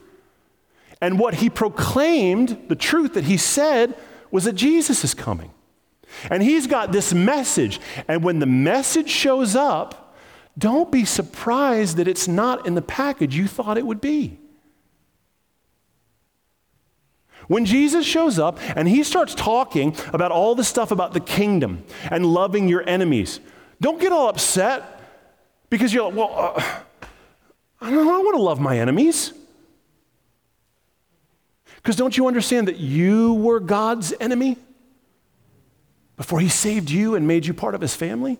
[1.01, 3.97] And what he proclaimed, the truth that he said,
[4.31, 5.53] was that Jesus is coming.
[6.31, 7.81] And he's got this message.
[8.07, 10.02] And when the message shows up,
[10.59, 14.39] don't be surprised that it's not in the package you thought it would be.
[17.49, 21.85] When Jesus shows up and he starts talking about all the stuff about the kingdom
[22.11, 23.41] and loving your enemies,
[23.81, 25.01] don't get all upset
[25.69, 26.63] because you're like, well, uh,
[27.81, 29.33] I don't want to love my enemies.
[31.77, 34.57] Because don't you understand that you were God's enemy
[36.17, 38.39] before he saved you and made you part of his family?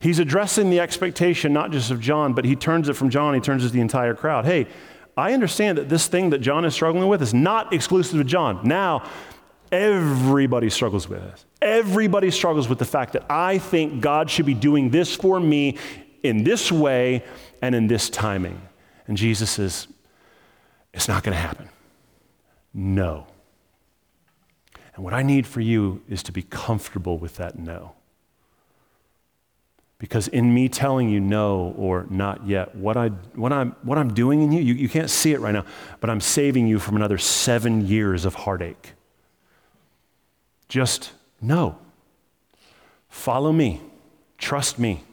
[0.00, 3.40] He's addressing the expectation not just of John, but he turns it from John, he
[3.40, 4.46] turns it to the entire crowd.
[4.46, 4.66] Hey,
[5.16, 8.66] I understand that this thing that John is struggling with is not exclusive to John.
[8.66, 9.08] Now,
[9.70, 11.44] everybody struggles with this.
[11.60, 15.76] Everybody struggles with the fact that I think God should be doing this for me
[16.22, 17.22] in this way
[17.60, 18.60] and in this timing.
[19.06, 19.86] And Jesus says,
[20.94, 21.68] it's not going to happen.
[22.72, 23.26] No.
[24.94, 27.92] And what I need for you is to be comfortable with that no.
[30.00, 34.14] Because in me telling you no or not yet, what, I, what, I'm, what I'm
[34.14, 35.66] doing in you, you, you can't see it right now,
[36.00, 38.94] but I'm saving you from another seven years of heartache.
[40.70, 41.76] Just no.
[43.10, 43.82] Follow me.
[44.38, 45.04] Trust me.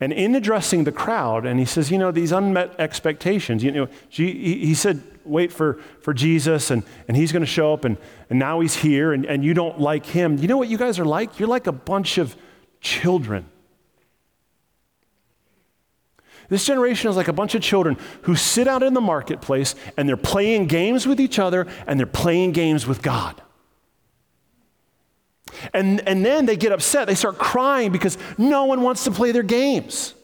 [0.00, 3.88] And in addressing the crowd, and he says, you know, these unmet expectations, you know,
[4.08, 7.96] he said, wait for, for Jesus, and, and he's going to show up, and,
[8.30, 10.38] and now he's here, and, and you don't like him.
[10.38, 11.38] You know what you guys are like?
[11.38, 12.36] You're like a bunch of
[12.80, 13.46] children.
[16.48, 20.06] This generation is like a bunch of children who sit out in the marketplace and
[20.06, 23.40] they're playing games with each other and they're playing games with God.
[25.72, 27.06] And, and then they get upset.
[27.06, 30.14] They start crying because no one wants to play their games.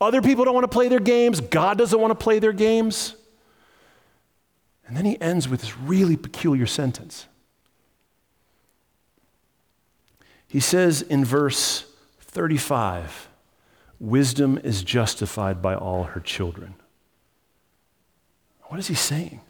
[0.00, 1.40] Other people don't want to play their games.
[1.40, 3.14] God doesn't want to play their games.
[4.92, 7.26] And then he ends with this really peculiar sentence.
[10.46, 11.86] He says in verse
[12.20, 13.30] 35
[13.98, 16.74] Wisdom is justified by all her children.
[18.64, 19.40] What is he saying?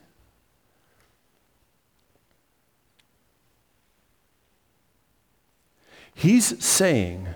[6.15, 7.27] He's saying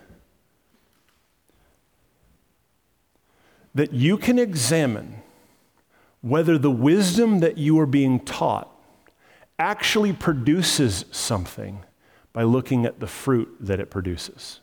[3.75, 5.23] that you can examine
[6.21, 8.71] whether the wisdom that you are being taught
[9.59, 11.85] actually produces something
[12.33, 14.61] by looking at the fruit that it produces.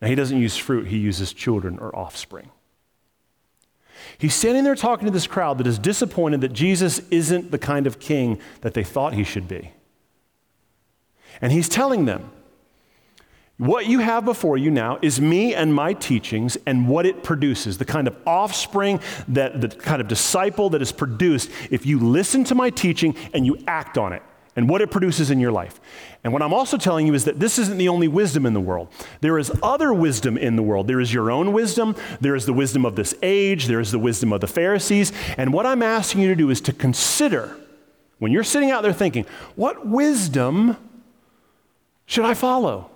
[0.00, 2.50] Now, he doesn't use fruit, he uses children or offspring.
[4.18, 7.86] He's standing there talking to this crowd that is disappointed that Jesus isn't the kind
[7.86, 9.72] of king that they thought he should be.
[11.40, 12.30] And he's telling them,
[13.58, 17.78] what you have before you now is me and my teachings and what it produces,
[17.78, 22.42] the kind of offspring, that, the kind of disciple that is produced if you listen
[22.44, 24.22] to my teaching and you act on it
[24.56, 25.80] and what it produces in your life.
[26.24, 28.60] And what I'm also telling you is that this isn't the only wisdom in the
[28.60, 28.88] world.
[29.20, 30.88] There is other wisdom in the world.
[30.88, 33.98] There is your own wisdom, there is the wisdom of this age, there is the
[33.98, 35.12] wisdom of the Pharisees.
[35.36, 37.56] And what I'm asking you to do is to consider,
[38.18, 40.76] when you're sitting out there thinking, what wisdom
[42.06, 42.90] should I follow?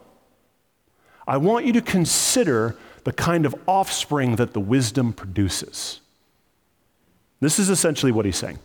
[1.29, 2.74] I want you to consider
[3.05, 6.01] the kind of offspring that the wisdom produces.
[7.41, 8.59] This is essentially what he's saying.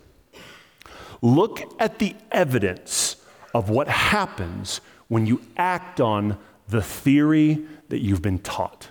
[1.21, 3.17] Look at the evidence
[3.53, 6.37] of what happens when you act on
[6.69, 8.89] the theory that you've been taught.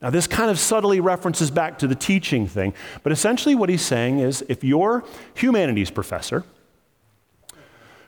[0.00, 3.82] Now, this kind of subtly references back to the teaching thing, but essentially what he's
[3.82, 5.04] saying is if your
[5.34, 6.44] humanities professor,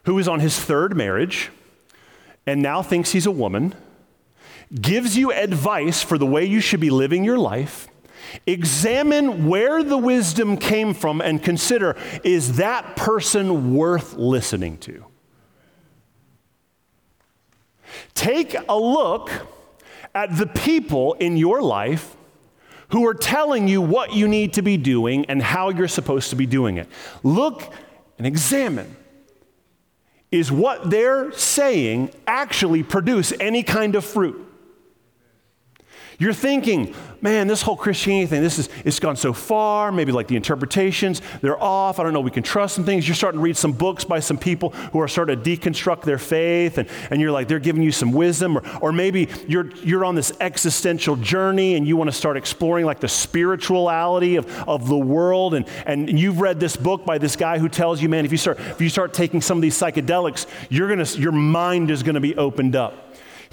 [0.05, 1.51] who is on his third marriage
[2.47, 3.75] and now thinks he's a woman,
[4.81, 7.89] gives you advice for the way you should be living your life,
[8.47, 15.05] examine where the wisdom came from and consider is that person worth listening to?
[18.15, 19.31] Take a look
[20.15, 22.17] at the people in your life
[22.89, 26.37] who are telling you what you need to be doing and how you're supposed to
[26.37, 26.89] be doing it.
[27.23, 27.73] Look
[28.19, 28.97] and examine
[30.31, 34.44] is what they're saying actually produce any kind of fruit?
[36.25, 40.27] You're thinking, man, this whole Christianity thing, this is it's gone so far, maybe like
[40.27, 41.99] the interpretations, they're off.
[41.99, 43.07] I don't know, we can trust some things.
[43.07, 46.17] You're starting to read some books by some people who are starting to deconstruct their
[46.17, 48.57] faith, and, and you're like, they're giving you some wisdom.
[48.57, 52.87] Or, or maybe you're you're on this existential journey and you want to start exploring
[52.87, 55.53] like the spirituality of, of the world.
[55.53, 58.39] And, and you've read this book by this guy who tells you, man, if you
[58.39, 62.19] start if you start taking some of these psychedelics, you're gonna your mind is gonna
[62.19, 63.04] be opened up.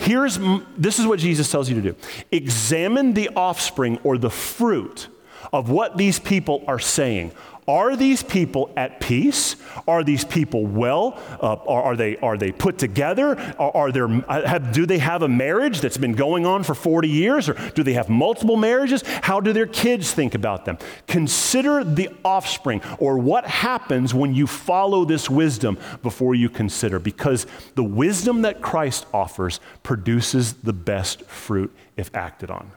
[0.02, 0.40] Here's
[0.76, 1.96] this is what Jesus tells you to do
[2.32, 5.08] examine the offspring or the fruit
[5.54, 7.32] of what these people are saying.
[7.72, 9.56] Are these people at peace?
[9.88, 11.18] Are these people well?
[11.42, 13.40] Uh, are, are, they, are they put together?
[13.58, 17.08] Are, are there, have, do they have a marriage that's been going on for 40
[17.08, 17.48] years?
[17.48, 19.04] Or do they have multiple marriages?
[19.04, 20.80] How do their kids think about them?
[21.08, 27.48] Consider the offspring or what happens when you follow this wisdom before you consider, because
[27.76, 32.70] the wisdom that Christ offers produces the best fruit if acted on.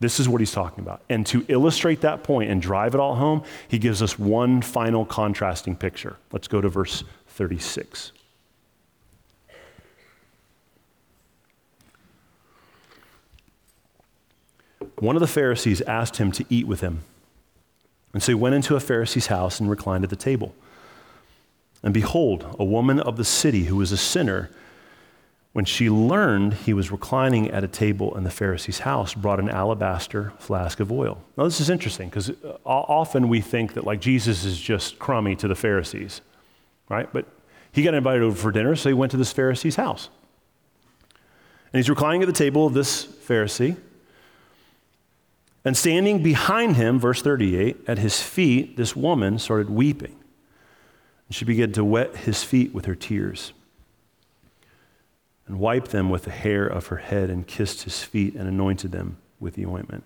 [0.00, 1.02] This is what he's talking about.
[1.08, 5.04] And to illustrate that point and drive it all home, he gives us one final
[5.04, 6.16] contrasting picture.
[6.30, 8.12] Let's go to verse 36.
[15.00, 17.02] One of the Pharisees asked him to eat with him.
[18.12, 20.54] And so he went into a Pharisee's house and reclined at the table.
[21.82, 24.50] And behold, a woman of the city who was a sinner
[25.52, 29.48] when she learned he was reclining at a table in the Pharisee's house, brought an
[29.48, 31.22] alabaster flask of oil.
[31.36, 35.34] Now, this is interesting because uh, often we think that like Jesus is just crummy
[35.36, 36.20] to the Pharisees,
[36.88, 37.10] right?
[37.12, 37.26] But
[37.72, 40.10] he got invited over for dinner, so he went to this Pharisee's house.
[41.72, 43.76] And he's reclining at the table of this Pharisee.
[45.64, 50.16] And standing behind him, verse 38, at his feet, this woman started weeping.
[51.26, 53.52] And she began to wet his feet with her tears
[55.48, 58.92] and wiped them with the hair of her head and kissed his feet and anointed
[58.92, 60.04] them with the ointment.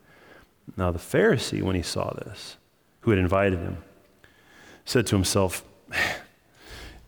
[0.77, 2.57] Now, the Pharisee, when he saw this,
[3.01, 3.79] who had invited him,
[4.85, 5.65] said to himself,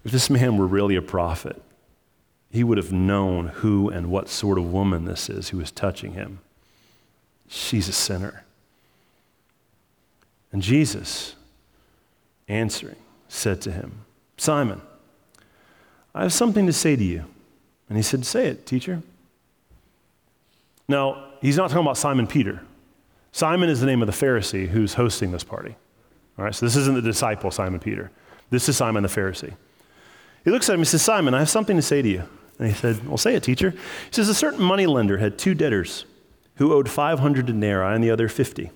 [0.05, 1.63] If this man were really a prophet,
[2.51, 6.13] he would have known who and what sort of woman this is who is touching
[6.13, 6.41] him.
[7.49, 8.45] She's a sinner.
[10.53, 11.37] And Jesus,
[12.49, 12.97] answering,
[13.29, 14.05] said to him,
[14.37, 14.83] Simon,
[16.15, 17.25] I have something to say to you.
[17.95, 19.03] And he said, Say it, teacher.
[20.89, 22.61] Now, he's not talking about Simon Peter.
[23.31, 25.77] Simon is the name of the Pharisee who's hosting this party.
[26.37, 28.11] All right, so this isn't the disciple, Simon Peter.
[28.51, 29.55] This is Simon the Pharisee.
[30.43, 32.25] He looks at him and says, Simon, I have something to say to you.
[32.59, 33.71] And he said, Well, say it, teacher.
[33.71, 33.79] He
[34.11, 36.05] says, A certain money lender had two debtors
[36.57, 38.65] who owed 500 denarii and the other 50.
[38.65, 38.73] And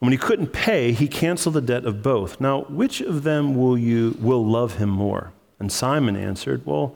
[0.00, 2.38] when he couldn't pay, he canceled the debt of both.
[2.38, 5.32] Now, which of them will you will love him more?
[5.58, 6.94] And Simon answered, Well,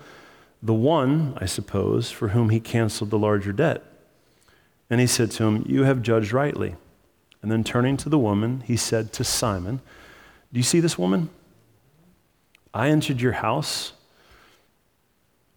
[0.63, 3.83] the one, I suppose, for whom he canceled the larger debt.
[4.89, 6.77] And he said to him, You have judged rightly.
[7.43, 9.81] And then turning to the woman, he said to Simon,
[10.53, 11.31] Do you see this woman?
[12.73, 13.93] I entered your house,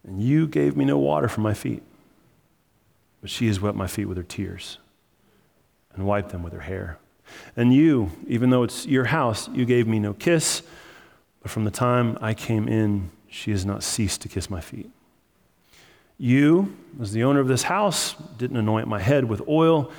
[0.06, 1.82] and you gave me no water for my feet.
[3.20, 4.78] But she has wet my feet with her tears
[5.94, 6.98] and wiped them with her hair.
[7.56, 10.62] And you, even though it's your house, you gave me no kiss,
[11.42, 14.90] but from the time I came in, she has not ceased to kiss my feet.
[16.18, 19.90] You, as the owner of this house, didn't anoint my head with oil,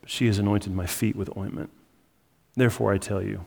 [0.00, 1.70] but she has anointed my feet with ointment.
[2.56, 3.44] Therefore, I tell you,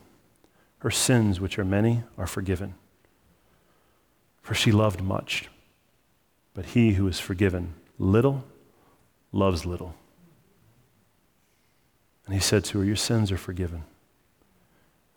[0.79, 2.75] her sins, which are many, are forgiven
[4.47, 5.49] for she loved much.
[6.53, 8.45] But he who is forgiven little
[9.33, 9.93] loves little.
[12.25, 13.83] And he said to her, Your sins are forgiven.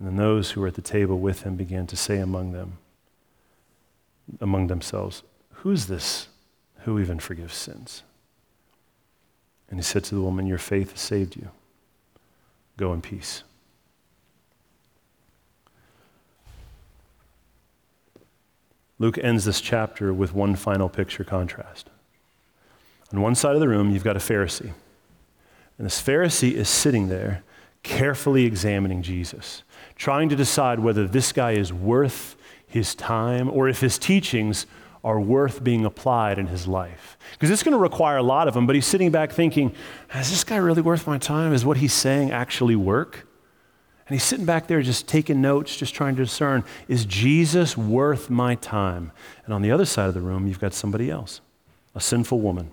[0.00, 2.78] And then those who were at the table with him began to say among them,
[4.40, 5.22] among themselves,
[5.54, 6.28] Who is this
[6.80, 8.02] who even forgives sins?
[9.68, 11.48] And he said to the woman, Your faith has saved you.
[12.76, 13.44] Go in peace.
[18.98, 21.88] Luke ends this chapter with one final picture contrast.
[23.12, 24.72] On one side of the room, you've got a Pharisee.
[25.78, 27.42] And this Pharisee is sitting there,
[27.82, 29.62] carefully examining Jesus,
[29.96, 32.36] trying to decide whether this guy is worth
[32.70, 34.66] his time or if his teachings
[35.02, 37.16] are worth being applied in his life.
[37.32, 39.74] Because it's going to require a lot of him, but he's sitting back thinking,
[40.14, 41.52] is this guy really worth my time?
[41.52, 43.26] Is what he's saying actually work?
[44.06, 48.28] And he's sitting back there just taking notes, just trying to discern is Jesus worth
[48.28, 49.12] my time?
[49.44, 51.40] And on the other side of the room, you've got somebody else,
[51.94, 52.70] a sinful woman,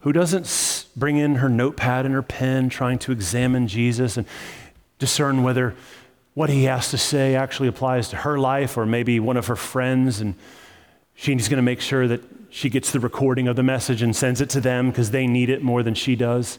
[0.00, 4.26] who doesn't bring in her notepad and her pen trying to examine Jesus and
[4.98, 5.74] discern whether
[6.36, 9.56] what he has to say actually applies to her life or maybe one of her
[9.56, 10.20] friends.
[10.20, 10.34] And
[11.14, 14.42] she's going to make sure that she gets the recording of the message and sends
[14.42, 16.58] it to them because they need it more than she does.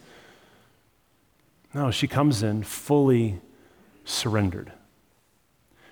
[1.75, 3.39] No, she comes in fully
[4.03, 4.71] surrendered.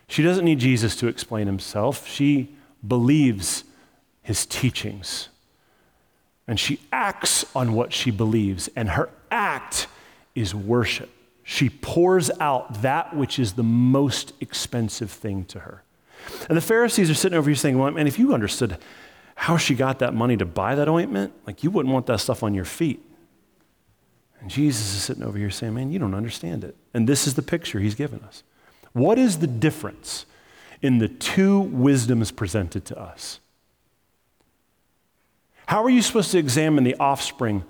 [0.08, 2.08] She doesn't need Jesus to explain himself.
[2.08, 2.56] She
[2.88, 3.66] believes
[4.24, 5.30] his teachings.
[6.48, 8.68] And she acts on what she believes.
[8.76, 9.86] And her act
[10.34, 11.12] is worship.
[11.48, 15.84] She pours out that which is the most expensive thing to her.
[16.50, 18.80] And the Pharisees are sitting over here saying, well, man, if you understood
[19.36, 22.42] how she got that money to buy that ointment, like you wouldn't want that stuff
[22.42, 23.00] on your feet.
[24.42, 26.76] And Jesus is sitting over here saying, Man, you don't understand it.
[26.94, 28.44] And this is the picture he's given us.
[28.94, 30.26] What is the difference
[30.82, 33.40] in the two wisdoms presented to us?
[35.68, 37.64] How are you supposed to examine the offspring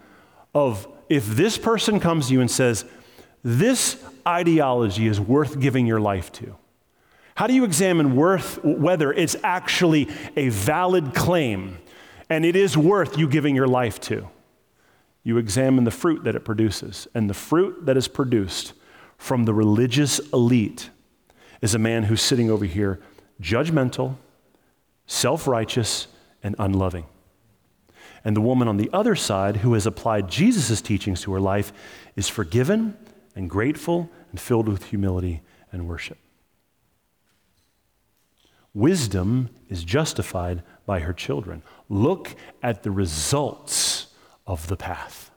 [0.53, 2.85] of if this person comes to you and says,
[3.45, 6.55] This ideology is worth giving your life to?
[7.35, 11.77] How do you examine worth, whether it's actually a valid claim
[12.29, 14.27] and it is worth you giving your life to?
[15.25, 17.07] you examine the fruit that it produces.
[17.13, 18.73] And the fruit that is produced
[19.17, 20.91] from the religious elite
[21.61, 23.01] is a man who's sitting over here
[23.41, 24.15] judgmental,
[25.07, 26.07] self righteous,
[26.43, 27.05] and unloving.
[28.23, 31.73] And the woman on the other side, who has applied Jesus' teachings to her life,
[32.15, 32.95] is forgiven
[33.35, 36.17] and grateful and filled with humility and worship.
[38.73, 41.61] Wisdom is justified by her children.
[41.89, 44.07] Look at the results
[44.45, 45.31] of the path.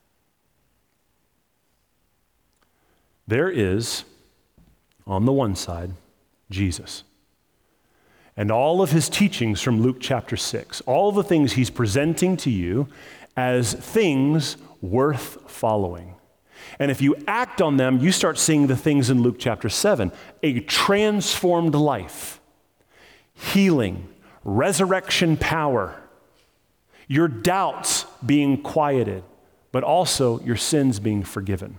[3.27, 4.05] There is,
[5.07, 5.93] on the one side,
[6.51, 7.05] Jesus.
[8.37, 12.51] And all of his teachings from Luke chapter 6, all the things he's presenting to
[12.51, 12.89] you
[13.37, 16.15] as things worth following.
[16.79, 20.13] And if you act on them, you start seeing the things in Luke chapter 7
[20.43, 22.41] a transformed life,
[23.35, 24.09] healing,
[24.45, 26.01] resurrection power,
[27.07, 29.25] your doubts being quieted,
[29.73, 31.79] but also your sins being forgiven.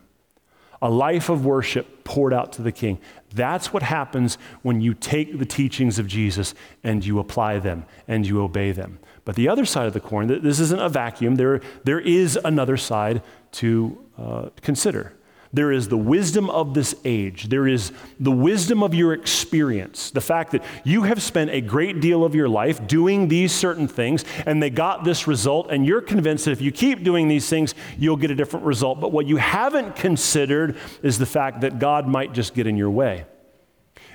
[0.82, 3.00] A life of worship poured out to the King.
[3.34, 8.26] That's what happens when you take the teachings of Jesus and you apply them and
[8.26, 9.00] you obey them.
[9.30, 12.78] But the other side of the coin, this isn't a vacuum, there, there is another
[12.78, 13.22] side
[13.52, 15.14] to uh, consider.
[15.54, 17.50] There is the wisdom of this age.
[17.50, 20.10] There is the wisdom of your experience.
[20.10, 23.88] The fact that you have spent a great deal of your life doing these certain
[23.88, 27.48] things and they got this result, and you're convinced that if you keep doing these
[27.48, 29.00] things, you'll get a different result.
[29.00, 32.90] But what you haven't considered is the fact that God might just get in your
[32.90, 33.28] way.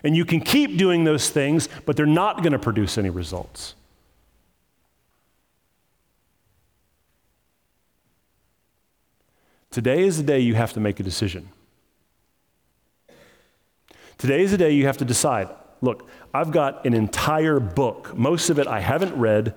[0.03, 3.77] And you can keep doing those things, but they're not going to produce any results.
[9.75, 11.49] Today is the day you have to make a decision.
[14.19, 15.49] Today is the day you have to decide
[15.81, 19.57] look, I've got an entire book, most of it I haven't read,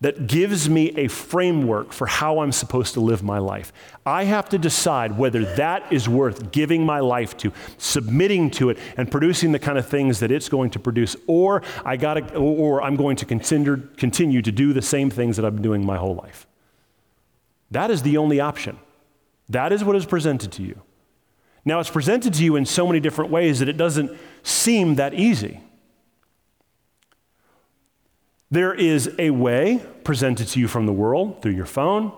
[0.00, 3.74] that gives me a framework for how I'm supposed to live my life.
[4.06, 8.78] I have to decide whether that is worth giving my life to, submitting to it,
[8.96, 12.82] and producing the kind of things that it's going to produce, or I got or
[12.82, 15.98] I'm going to continue, continue to do the same things that I've been doing my
[15.98, 16.46] whole life.
[17.70, 18.78] That is the only option.
[19.48, 20.80] That is what is presented to you.
[21.64, 25.14] Now, it's presented to you in so many different ways that it doesn't seem that
[25.14, 25.60] easy.
[28.50, 32.12] There is a way presented to you from the world through your phone,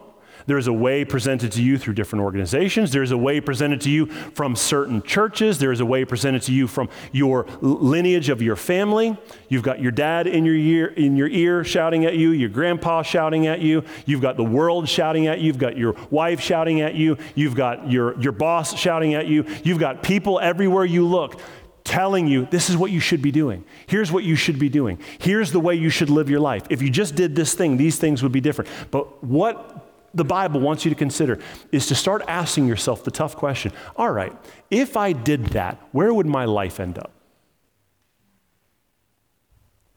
[0.47, 2.93] there's a way presented to you through different organizations.
[2.93, 5.59] There's a way presented to you from certain churches.
[5.59, 9.17] There's a way presented to you from your lineage of your family.
[9.49, 13.03] You've got your dad in your ear, in your ear shouting at you, your grandpa
[13.03, 13.85] shouting at you.
[14.07, 15.45] You've got the world shouting at you.
[15.45, 17.17] You've got your wife shouting at you.
[17.35, 19.45] You've got your, your boss shouting at you.
[19.63, 21.41] You've got people everywhere you look
[21.85, 23.65] telling you this is what you should be doing.
[23.87, 24.99] Here's what you should be doing.
[25.19, 26.63] Here's the way you should live your life.
[26.71, 28.71] If you just did this thing, these things would be different.
[28.91, 29.84] But what
[30.15, 31.39] the Bible wants you to consider
[31.73, 34.33] is to start asking yourself the tough question all right,
[34.71, 37.13] if I did that, where would my life end up?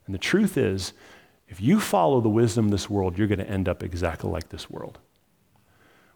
[0.05, 0.93] And the truth is,
[1.47, 4.49] if you follow the wisdom of this world, you're going to end up exactly like
[4.49, 4.99] this world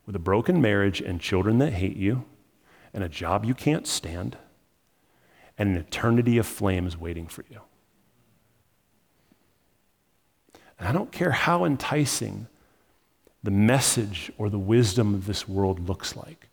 [0.05, 2.25] with a broken marriage and children that hate you,
[2.93, 4.37] and a job you can't stand,
[5.57, 7.61] and an eternity of flames waiting for you.
[10.79, 12.47] And I don't care how enticing
[13.43, 16.47] the message or the wisdom of this world looks like.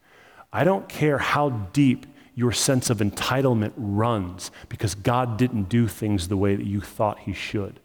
[0.53, 6.29] I don't care how deep your sense of entitlement runs because God didn't do things
[6.29, 7.81] the way that you thought He should.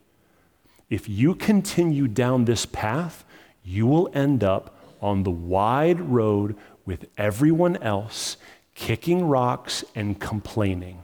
[0.89, 3.26] If you continue down this path,
[3.64, 8.38] you will end up on the wide road with everyone else
[8.76, 11.04] kicking rocks and complaining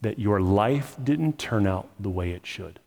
[0.00, 2.80] that your life didn't turn out the way it should.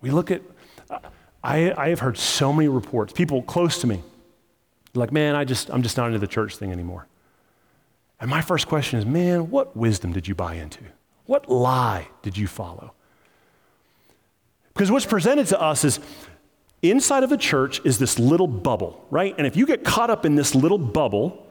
[0.00, 0.42] We look at.
[0.88, 0.98] Uh,
[1.42, 4.02] I, I have heard so many reports, people close to me,
[4.94, 7.06] like, man, I just, I'm just not into the church thing anymore.
[8.20, 10.80] And my first question is, man, what wisdom did you buy into?
[11.26, 12.92] What lie did you follow?
[14.74, 16.00] Because what's presented to us is
[16.82, 19.34] inside of a church is this little bubble, right?
[19.38, 21.46] And if you get caught up in this little bubble,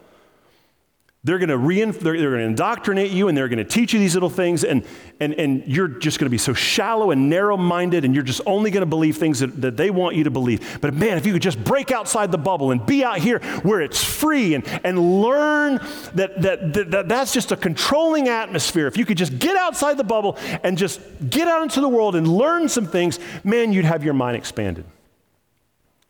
[1.26, 3.92] they're going to reinf- they're, they're going to indoctrinate you and they're going to teach
[3.92, 4.86] you these little things, and,
[5.20, 8.40] and, and you're just going to be so shallow and narrow minded, and you're just
[8.46, 10.80] only going to believe things that, that they want you to believe.
[10.80, 13.82] But man, if you could just break outside the bubble and be out here where
[13.82, 15.80] it's free and, and learn
[16.16, 19.98] that, that, that, that that's just a controlling atmosphere, if you could just get outside
[19.98, 23.84] the bubble and just get out into the world and learn some things, man, you'd
[23.84, 24.86] have your mind expanded.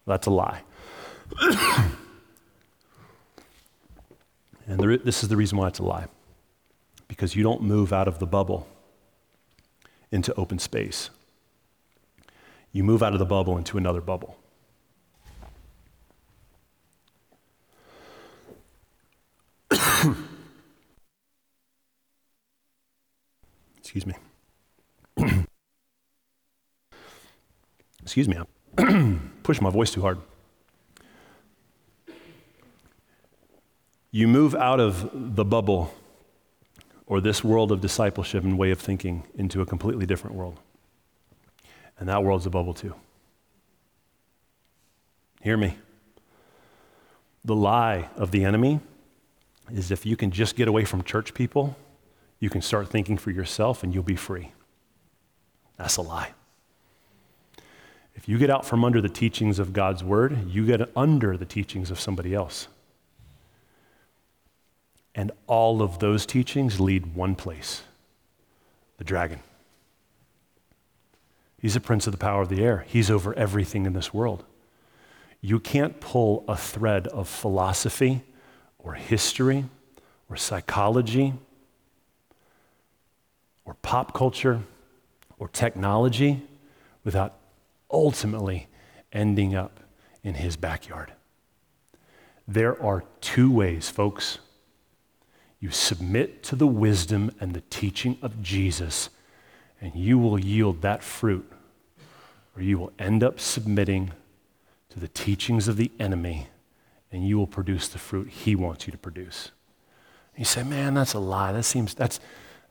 [0.06, 0.62] That's a lie.
[4.70, 6.06] And there, this is the reason why it's a lie
[7.08, 8.68] because you don't move out of the bubble
[10.12, 11.10] into open space,
[12.72, 14.38] you move out of the bubble into another bubble.
[23.80, 24.14] Excuse me.
[28.04, 30.20] Excuse me, I pushed my voice too hard.
[34.12, 35.94] You move out of the bubble
[37.06, 40.60] or this world of discipleship and way of thinking into a completely different world.
[41.98, 42.96] And that world's a bubble too.
[45.42, 45.78] Hear me.
[47.46, 48.80] The lie of the enemy
[49.72, 51.76] is if you can just get away from church people,
[52.40, 54.52] you can start thinking for yourself and you'll be free.
[55.78, 56.32] That's a lie.
[58.16, 61.46] If you get out from under the teachings of God's word, you get under the
[61.46, 62.68] teachings of somebody else.
[65.16, 67.84] And all of those teachings lead one place
[68.98, 69.40] the dragon.
[71.62, 74.46] He's a prince of the power of the air, he's over everything in this world.
[75.42, 78.24] You can't pull a thread of philosophy
[78.78, 79.66] or history
[80.30, 81.34] or psychology
[83.64, 84.62] or pop culture
[85.38, 86.42] or technology
[87.04, 87.36] without
[87.90, 88.68] ultimately
[89.14, 89.80] ending up
[90.24, 91.14] in his backyard.
[92.48, 94.40] There are two ways, folks.
[95.60, 99.10] You submit to the wisdom and the teaching of Jesus,
[99.82, 101.52] and you will yield that fruit,
[102.56, 104.12] or you will end up submitting
[104.90, 106.48] to the teachings of the enemy,
[107.12, 109.52] and you will produce the fruit he wants you to produce.
[110.38, 111.52] you say, man, that's a lie.
[111.52, 112.20] That seems, that's,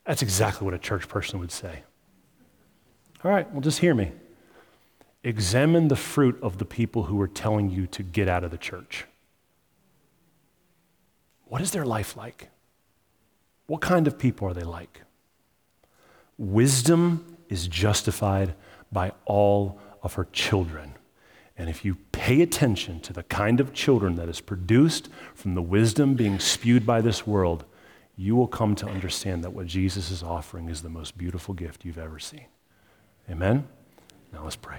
[0.04, 1.82] that's exactly what a church person would say.
[3.22, 4.12] All right, well, just hear me.
[5.24, 8.58] Examine the fruit of the people who are telling you to get out of the
[8.58, 9.04] church.
[11.44, 12.48] What is their life like?
[13.68, 15.02] What kind of people are they like?
[16.38, 18.54] Wisdom is justified
[18.90, 20.94] by all of her children.
[21.56, 25.62] And if you pay attention to the kind of children that is produced from the
[25.62, 27.64] wisdom being spewed by this world,
[28.16, 31.84] you will come to understand that what Jesus is offering is the most beautiful gift
[31.84, 32.46] you've ever seen.
[33.30, 33.68] Amen?
[34.32, 34.78] Now let's pray.